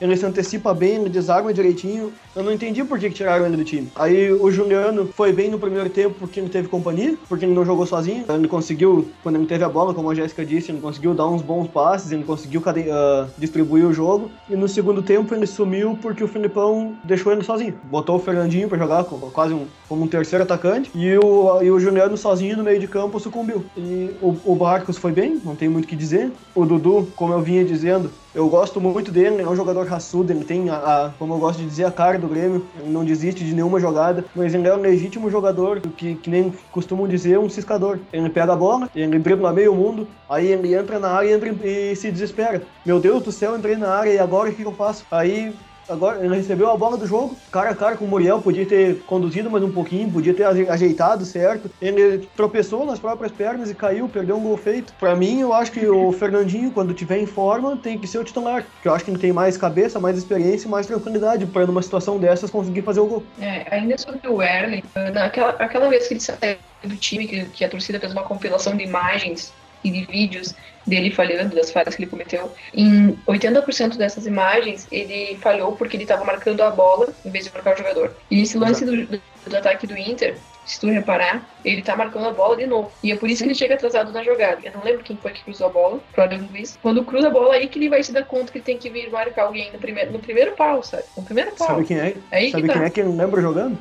ele 0.01 0.17
se 0.17 0.25
antecipa 0.25 0.73
bem, 0.73 0.97
ele 0.97 1.09
desarma 1.09 1.53
direitinho. 1.53 2.13
Eu 2.35 2.43
não 2.43 2.53
entendi 2.53 2.85
por 2.85 2.99
que, 2.99 3.09
que 3.09 3.15
tiraram 3.15 3.47
ele 3.47 3.57
do 3.57 3.65
time. 3.65 3.91
Aí 3.97 4.33
o 4.33 4.51
Juliano 4.51 5.09
foi 5.15 5.33
bem 5.33 5.51
no 5.51 5.59
primeiro 5.59 5.91
tempo 5.91 6.15
porque 6.19 6.41
ele 6.41 6.49
teve 6.49 6.69
companhia, 6.69 7.17
porque 7.29 7.45
ele 7.45 7.55
não 7.55 7.65
jogou 7.65 7.87
sozinho. 7.87 8.25
Ele 8.29 8.49
conseguiu, 8.49 9.09
quando 9.23 9.37
ele 9.37 9.47
teve 9.47 9.65
a 9.65 9.69
bola, 9.69 9.93
como 9.93 10.11
a 10.11 10.15
Jéssica 10.15 10.45
disse, 10.45 10.71
ele 10.71 10.81
conseguiu 10.81 11.15
dar 11.15 11.27
uns 11.27 11.43
bons 11.43 11.69
passes, 11.69 12.13
ele 12.13 12.25
conseguiu 12.25 12.61
uh, 12.61 13.29
distribuir 13.37 13.87
o 13.87 13.93
jogo. 13.93 14.31
E 14.49 14.57
no 14.57 14.69
segundo 14.69 15.03
tempo 15.03 15.35
ele 15.35 15.47
sumiu 15.47 15.99
porque 16.01 16.23
o 16.23 16.29
Filipão 16.29 16.97
deixou 17.05 17.33
ele 17.33 17.43
sozinho. 17.43 17.75
Botou 17.85 18.17
o 18.17 18.21
Fernandinho 18.21 18.69
para 18.69 18.79
jogar 18.79 19.05
quase 19.05 19.55
um, 19.55 19.67
como 19.89 20.05
um 20.05 20.09
terceiro 20.09 20.45
atacante 20.45 20.91
e 20.95 21.17
o, 21.17 21.63
e 21.63 21.71
o 21.71 21.81
Juliano 21.81 22.17
sozinho 22.17 22.57
no 22.57 22.65
meio 22.65 22.79
de 22.79 22.87
campo 22.87 23.19
sucumbiu. 23.19 23.65
E 23.77 24.11
o, 24.21 24.37
o 24.45 24.55
Barcos 24.55 24.97
foi 24.97 25.13
bem, 25.13 25.41
não 25.45 25.57
tem 25.57 25.69
muito 25.69 25.85
o 25.85 25.89
que 25.89 25.97
dizer. 25.97 26.31
O 26.55 26.65
Dudu, 26.65 27.09
como 27.17 27.33
eu 27.33 27.41
vinha 27.41 27.65
dizendo, 27.65 28.11
eu 28.35 28.49
gosto 28.49 28.81
muito 28.81 29.11
dele, 29.11 29.43
é 29.43 29.49
um 29.49 29.57
jogador 29.57 29.87
raçudo, 29.87 30.33
ele 30.33 30.45
tem, 30.45 30.69
a, 30.71 30.77
a, 30.77 31.11
como 31.19 31.35
eu 31.35 31.39
gosto 31.39 31.59
de 31.59 31.67
dizer, 31.67 31.85
a 31.85 31.91
cara 31.91 32.19
do 32.19 32.29
Grêmio, 32.29 32.65
ele 32.79 32.91
não 32.91 33.05
desiste 33.05 33.45
de 33.45 33.55
nenhuma 33.55 33.81
jogada, 33.81 34.25
mas 34.35 34.55
ele 34.55 34.69
é 34.69 34.75
um 34.75 34.81
legítimo 34.81 35.31
jogador, 35.31 35.81
que, 35.81 36.15
que 36.15 36.31
nem 36.31 36.53
costumam 36.71 37.09
dizer, 37.09 37.39
um 37.39 37.49
ciscador. 37.49 37.99
Ele 38.13 38.29
pega 38.29 38.53
a 38.53 38.57
bola, 38.57 38.89
ele 38.95 39.19
dribla 39.19 39.53
meio 39.53 39.75
mundo, 39.75 40.07
aí 40.29 40.49
ele 40.49 40.75
entra 40.75 40.99
na 40.99 41.11
área 41.11 41.33
entra, 41.33 41.49
e 41.67 41.97
se 41.97 42.11
desespera. 42.11 42.63
Meu 42.85 43.01
Deus 43.01 43.23
do 43.23 43.33
céu, 43.33 43.57
entrei 43.57 43.77
na 43.77 43.91
área 43.91 44.11
e 44.11 44.19
agora 44.19 44.51
o 44.51 44.55
que 44.55 44.63
eu 44.63 44.73
faço? 44.73 45.05
Aí 45.11 45.55
agora 45.89 46.25
ele 46.25 46.37
recebeu 46.37 46.71
a 46.71 46.77
bola 46.77 46.97
do 46.97 47.07
jogo, 47.07 47.37
cara 47.51 47.71
a 47.71 47.75
cara 47.75 47.97
com 47.97 48.05
o 48.05 48.09
Muriel, 48.09 48.41
podia 48.41 48.67
ter 48.67 49.01
conduzido 49.01 49.51
mais 49.51 49.65
um 49.65 49.71
pouquinho, 49.71 50.11
podia 50.11 50.35
ter 50.35 50.45
ajeitado 50.45 51.25
certo. 51.25 51.71
Ele 51.81 52.29
tropeçou 52.37 52.85
nas 52.85 52.99
próprias 52.99 53.33
pernas 53.33 53.71
e 53.71 53.75
caiu, 53.75 54.09
perdeu 54.09 54.37
um 54.37 54.43
gol 54.43 54.57
feito. 54.57 54.93
Para 54.99 55.15
mim, 55.17 55.41
eu 55.41 55.53
acho 55.53 55.73
que 55.73 55.87
o 55.87 56.13
Fernandinho, 56.13 56.71
quando 56.71 56.95
tiver 56.95 57.19
em 57.19 57.27
forma, 57.27 57.77
tem 57.77 57.99
que 57.99 58.07
ser 58.07 58.19
o 58.19 58.25
titular, 58.25 58.63
porque 58.63 58.89
eu 58.89 58.95
acho 58.95 59.05
que 59.05 59.11
ele 59.11 59.19
tem 59.19 59.33
mais 59.33 59.57
cabeça, 59.57 59.99
mais 60.01 60.17
experiência 60.17 60.69
mais 60.69 60.87
tranquilidade 60.87 61.47
para 61.47 61.67
numa 61.67 61.83
situação 61.83 62.19
dessas 62.19 62.51
conseguir 62.51 62.83
fazer 62.83 63.01
o 63.01 63.07
gol. 63.07 63.23
É, 63.41 63.67
ainda 63.71 63.97
sobre 63.99 64.29
o 64.29 64.43
Erling, 64.43 64.83
naquela 65.13 65.51
aquela 65.59 65.89
vez 65.89 66.07
que 66.07 66.15
ele 66.15 66.21
saiu 66.21 66.57
do 66.85 66.97
time, 66.97 67.27
que, 67.27 67.45
que 67.47 67.65
a 67.65 67.69
torcida 67.69 67.99
fez 67.99 68.13
uma 68.13 68.23
compilação 68.23 68.77
de 68.77 68.85
imagens 68.85 69.53
e 69.83 69.91
de 69.91 70.05
vídeos 70.05 70.55
dele 70.89 71.11
falhando, 71.11 71.55
das 71.55 71.71
falhas 71.71 71.95
que 71.95 72.03
ele 72.03 72.11
cometeu. 72.11 72.51
Em 72.75 73.17
80% 73.27 73.97
dessas 73.97 74.27
imagens, 74.27 74.87
ele 74.91 75.37
falhou 75.37 75.73
porque 75.73 75.97
ele 75.97 76.05
estava 76.05 76.25
marcando 76.25 76.63
a 76.63 76.71
bola 76.71 77.09
em 77.25 77.31
vez 77.31 77.45
de 77.45 77.53
marcar 77.53 77.75
o 77.75 77.79
jogador. 77.79 78.17
E 78.31 78.43
esse 78.43 78.59
lance 78.59 78.85
do, 78.85 79.07
do, 79.07 79.21
do, 79.47 79.57
ataque 79.57 79.87
do 79.87 79.97
Inter, 79.97 80.37
se 80.65 80.81
tu 80.81 80.89
reparar, 80.89 81.49
ele 81.65 81.83
tá 81.83 81.97
marcando 81.97 82.29
a 82.29 82.33
bola 82.33 82.57
de 82.57 82.67
novo. 82.67 82.91
E 83.03 83.13
é 83.13 83.17
por 83.17 83.29
isso 83.29 83.43
que 83.43 83.49
ele 83.49 83.55
chega 83.55 83.75
atrasado 83.75 84.13
na 84.13 84.23
jogada. 84.23 84.61
Eu 84.65 84.73
não 84.73 84.85
lembro 84.85 85.05
quem 85.05 85.17
foi 85.17 85.33
que 85.33 85.45
cruzou 85.45 85.67
a 85.67 85.71
bola, 85.71 86.01
Adam 86.17 86.47
Luiz. 86.51 86.79
Quando 86.83 87.05
cruza 87.05 87.29
a 87.29 87.31
bola, 87.31 87.55
aí 87.55 87.69
que 87.69 87.79
ele 87.79 87.89
vai 87.89 88.03
se 88.03 88.13
dar 88.13 88.25
conta 88.25 88.53
que 88.53 88.59
ele 88.59 88.65
tem 88.65 88.79
que 88.79 88.91
vir 88.91 89.11
marcar 89.11 89.45
alguém 89.45 89.71
no 89.73 89.79
primeiro, 89.79 90.13
no 90.13 90.19
primeiro 90.19 90.53
pau, 90.53 90.83
sabe? 90.83 91.05
No 91.17 91.23
primeiro 91.23 91.53
pau. 91.53 91.69
Sabe 91.69 91.85
quem 91.85 91.99
é? 91.99 92.15
Aí 92.31 92.51
Sabe 92.51 92.63
que 92.63 92.69
quem 92.69 92.81
tá. 92.81 92.87
é 92.87 92.91
que 92.91 93.01
ele 93.01 93.11
lembra 93.11 93.41
jogando? 93.41 93.79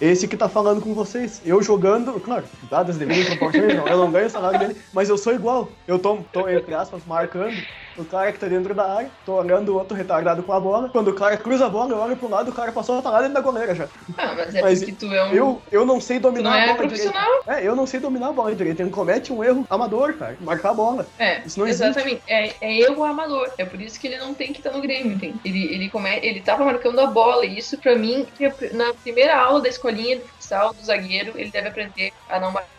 Esse 0.00 0.28
que 0.28 0.36
tá 0.36 0.48
falando 0.48 0.80
com 0.80 0.94
vocês. 0.94 1.40
Eu 1.44 1.62
jogando, 1.62 2.18
claro, 2.20 2.44
dadas 2.70 2.96
devidas 2.96 3.26
proporções, 3.26 3.74
não. 3.76 3.86
Eu 3.86 3.98
não 3.98 4.10
ganho 4.10 4.26
o 4.26 4.30
salário 4.30 4.58
dele, 4.58 4.76
mas 4.92 5.08
eu 5.08 5.18
sou 5.18 5.34
igual. 5.34 5.68
Eu 5.86 5.98
tô, 5.98 6.18
tô, 6.32 6.48
entre 6.48 6.74
aspas, 6.74 7.02
marcando 7.06 7.56
o 7.96 8.04
cara 8.04 8.32
que 8.32 8.38
tá 8.38 8.46
dentro 8.46 8.74
da 8.74 8.94
área, 8.94 9.10
tô 9.26 9.34
olhando 9.34 9.70
o 9.70 9.76
outro 9.76 9.96
retardado 9.96 10.42
com 10.42 10.52
a 10.52 10.60
bola. 10.60 10.88
Quando 10.88 11.08
o 11.08 11.14
cara 11.14 11.36
cruza 11.36 11.66
a 11.66 11.68
bola, 11.68 11.92
eu 11.92 11.98
olho 11.98 12.16
pro 12.16 12.28
lado, 12.30 12.50
o 12.50 12.54
cara 12.54 12.70
passou 12.70 12.98
a 12.98 13.02
tá 13.02 13.10
lá 13.10 13.18
dentro 13.18 13.34
da 13.34 13.40
goleira 13.40 13.74
já. 13.74 13.88
Ah, 14.16 14.34
mas 14.36 14.54
é 14.54 14.62
Mas 14.62 14.78
porque 14.78 14.92
tu 14.92 15.12
é 15.12 15.24
um. 15.24 15.32
Eu, 15.32 15.62
eu 15.70 15.84
não 15.84 16.00
sei 16.00 16.18
tu 16.18 16.22
dominar 16.22 16.50
não 16.50 16.56
a 16.56 16.60
é 16.60 16.66
bola 16.66 16.88
direito. 16.88 17.10
profissional. 17.12 17.42
É, 17.46 17.66
eu 17.66 17.74
não 17.74 17.86
sei 17.86 18.00
dominar 18.00 18.28
a 18.28 18.32
bola 18.32 18.54
direito. 18.54 18.80
Ele 18.80 18.90
comete 18.90 19.32
um 19.32 19.42
erro 19.42 19.66
amador, 19.68 20.14
cara. 20.14 20.36
Marcar 20.40 20.70
a 20.70 20.74
bola. 20.74 21.06
É, 21.18 21.40
Isso 21.44 21.58
não 21.58 21.66
existe. 21.66 21.88
exatamente. 21.88 22.22
É, 22.28 22.52
é 22.60 22.80
erro 22.80 23.04
amador. 23.04 23.50
É 23.58 23.64
por 23.64 23.80
isso 23.80 23.98
que 23.98 24.06
ele 24.06 24.18
não 24.18 24.32
tem 24.32 24.52
que 24.52 24.60
estar 24.60 24.70
no 24.70 24.80
Grêmio, 24.80 25.12
entende? 25.12 25.38
Ele, 25.44 25.74
ele, 25.74 25.90
come... 25.90 26.08
ele 26.22 26.40
tava 26.40 26.64
marcando 26.64 27.00
a 27.00 27.06
bola. 27.08 27.44
E 27.44 27.58
isso, 27.58 27.78
pra 27.78 27.96
mim, 27.96 28.26
na 28.72 28.94
primeira 28.94 29.36
aula 29.36 29.57
da 29.60 29.68
escolinha 29.68 30.18
de 30.18 30.28
futsal 30.28 30.72
do 30.72 30.82
zagueiro, 30.84 31.38
ele 31.38 31.50
deve 31.50 31.68
aprender 31.68 32.12
a 32.28 32.40
não 32.40 32.52
marcar 32.52 32.77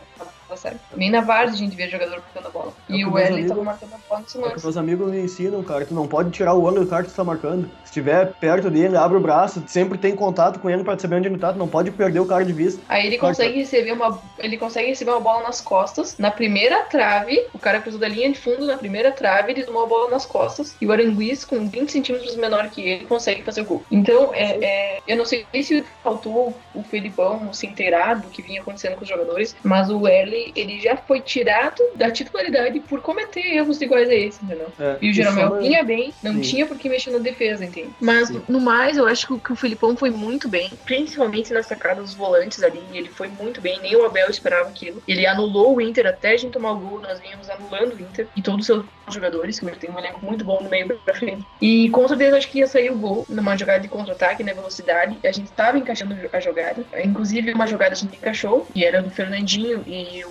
sabe? 0.58 0.77
Nem 0.96 1.10
na 1.10 1.22
Varsa 1.22 1.53
a 1.53 1.58
gente 1.58 1.75
vê 1.75 1.88
jogador 1.88 2.18
marcando 2.20 2.48
a 2.48 2.50
bola. 2.50 2.74
É 2.89 2.94
e 2.94 3.06
o 3.06 3.13
Wesley 3.13 3.34
amigos- 3.34 3.50
tava 3.51 3.63
marcando 3.63 3.94
a 3.94 3.98
bola 4.10 4.22
nesse 4.22 4.38
É 4.38 4.50
que 4.51 4.63
meus 4.63 4.77
amigos 4.77 5.12
me 5.12 5.20
ensinam, 5.22 5.63
cara, 5.63 5.86
tu 5.86 5.94
não 5.94 6.08
pode 6.08 6.32
tirar 6.32 6.53
o 6.53 6.63
olho 6.63 6.82
do 6.82 6.88
cara 6.88 7.03
que 7.03 7.10
tu 7.12 7.15
tá 7.15 7.24
marcando. 7.24 7.70
Se 7.84 7.89
estiver 7.91 8.34
perto 8.39 8.70
dele, 8.70 8.96
abre 8.98 9.18
o 9.18 9.22
braço, 9.22 9.63
sempre 9.68 9.98
tem 9.98 10.15
contato 10.15 10.60
com 10.60 10.70
ele 10.70 10.84
pra 10.84 10.98
saber 10.98 11.15
onde 11.15 11.27
ele 11.27 11.38
tá, 11.38 11.51
tu 11.53 11.60
não 11.60 11.68
pode 11.68 11.91
perder 11.91 12.20
o 12.20 12.25
cara 12.25 12.46
de 12.46 12.53
vista. 12.53 12.82
Aí 12.88 13.08
ele 13.08 13.18
consegue 13.18 13.58
receber 13.58 13.91
uma. 13.91 14.20
Ele 14.38 14.58
consegue 14.58 14.88
receber 14.89 15.12
uma 15.12 15.20
bola 15.20 15.44
nas 15.44 15.60
costas. 15.62 16.18
Na 16.18 16.32
primeira 16.32 16.84
trave, 16.84 17.46
o 17.53 17.60
cara 17.60 17.79
cruzou 17.82 18.00
da 18.00 18.08
linha 18.08 18.32
de 18.32 18.38
fundo 18.39 18.65
na 18.65 18.77
primeira 18.77 19.12
trave, 19.12 19.51
ele 19.51 19.63
tomou 19.63 19.84
a 19.84 19.88
bola 19.88 20.10
nas 20.10 20.25
costas. 20.25 20.75
E 20.79 20.86
o 20.86 20.91
Aranguiz, 20.91 21.44
com 21.46 21.68
20 21.68 21.91
centímetros 21.91 22.36
menor 22.36 22.70
que 22.70 22.82
ele, 22.82 23.06
consegue 23.06 23.44
fazer 23.44 23.62
o 23.62 23.65
gol. 23.65 23.84
Então, 23.91 24.32
é, 24.34 24.58
é, 24.63 25.00
eu 25.08 25.18
não 25.18 25.25
sei 25.25 25.46
se 25.63 25.84
faltou 26.03 26.56
o 26.74 26.84
Felipão 26.84 27.51
se 27.53 27.65
inteirar 27.68 28.15
do 28.15 28.27
que 28.27 28.41
vinha 28.41 28.62
acontecendo 28.62 28.96
com 28.96 29.03
os 29.03 29.10
jogadores, 29.10 29.56
mas 29.63 29.89
o 29.89 30.08
L 30.08 30.38
ele 30.55 30.79
já 30.79 30.98
foi 30.98 31.22
tirado 31.22 31.81
da 31.96 32.12
titularidade 32.12 32.79
por 32.81 33.01
cometer 33.01 33.41
erros 33.55 33.81
iguais 33.81 34.10
a 34.10 34.13
esse, 34.13 34.43
entendeu? 34.43 34.74
É, 34.77 34.98
E 35.01 35.10
o 35.10 35.13
Jeromel 35.13 35.58
vinha 35.60 35.84
bem, 35.84 36.13
não 36.22 36.34
Sim. 36.36 36.41
tinha 36.41 36.65
por 36.67 36.77
que 36.77 36.89
mexer 36.89 37.12
na 37.12 37.19
defesa, 37.19 37.65
entende? 37.65 37.96
Mas, 38.00 38.27
Sim. 38.27 38.41
no 38.48 38.60
mais, 38.60 38.98
eu 38.98 39.05
acho 39.08 39.27
que 39.41 39.51
o- 39.53 39.55
Filipão 39.55 39.96
foi 39.98 40.10
muito 40.10 40.48
bem, 40.48 40.69
principalmente 40.86 41.51
na 41.53 41.62
sacada 41.63 42.01
dos 42.01 42.15
volantes 42.15 42.63
ali. 42.63 42.79
Ele 42.93 43.10
foi 43.10 43.27
muito 43.27 43.62
bem, 43.62 43.79
nem 43.81 43.96
o 43.96 44.05
Abel 44.05 44.29
esperava 44.29 44.69
aquilo. 44.69 45.03
Ele 45.08 45.25
anulou 45.25 45.75
o 45.75 45.81
Inter 45.81 46.08
até 46.08 46.31
a 46.31 46.38
gente 46.38 46.51
tomar 46.53 46.72
o 46.72 46.79
gol, 46.79 47.01
nós 47.01 47.19
vínhamos 47.19 47.50
anulando 47.50 47.96
o 47.96 48.00
Inter 48.01 48.29
e 48.36 48.41
todos 48.41 48.62
os 48.62 48.65
seus 48.65 48.86
jogadores, 49.12 49.60
que 49.60 49.65
ele 49.65 49.75
tem 49.75 49.89
um 49.91 49.98
elenco 50.00 50.24
muito 50.24 50.46
bom 50.46 50.62
no 50.62 50.69
meio 50.69 50.88
pra 51.03 51.13
frente. 51.15 51.48
E 51.60 51.89
com 51.89 52.08
certeza 52.08 52.38
acho 52.38 52.50
que 52.50 52.60
ia 52.60 52.67
sair 52.67 52.91
o 52.91 52.98
gol 52.98 53.25
numa 53.27 53.58
jogada 53.58 53.79
de 53.79 53.88
contra-ataque, 53.89 54.43
na 54.43 54.53
velocidade. 54.53 55.19
A 55.24 55.31
gente 55.31 55.51
tava 55.51 55.77
encaixando 55.77 56.15
a 56.31 56.39
jogada. 56.39 56.86
Inclusive, 57.03 57.51
uma 57.53 57.67
jogada 57.67 57.93
a 57.93 57.98
gente 57.98 58.15
encaixou, 58.15 58.67
e 58.75 58.86
era 58.86 59.01
do 59.01 59.10
Fernandinho 59.10 59.84
e 59.86 60.24
o 60.25 60.28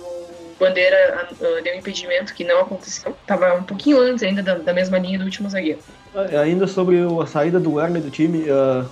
Bandeira 0.59 1.29
ah, 1.39 1.61
deu 1.61 1.75
impedimento 1.75 2.33
que 2.33 2.43
não 2.43 2.61
aconteceu. 2.61 3.15
Tava 3.25 3.53
um 3.55 3.63
pouquinho 3.63 3.99
antes 3.99 4.23
ainda 4.23 4.43
da, 4.43 4.55
da 4.55 4.73
mesma 4.73 4.97
linha 4.97 5.17
do 5.17 5.25
último 5.25 5.49
zagueiro. 5.49 5.79
É, 6.31 6.37
Ainda 6.37 6.67
sobre 6.67 6.97
a 7.21 7.25
saída 7.25 7.59
do 7.59 7.73
Werner 7.73 8.01
do 8.01 8.11
time, 8.11 8.45
ah, 8.49 8.85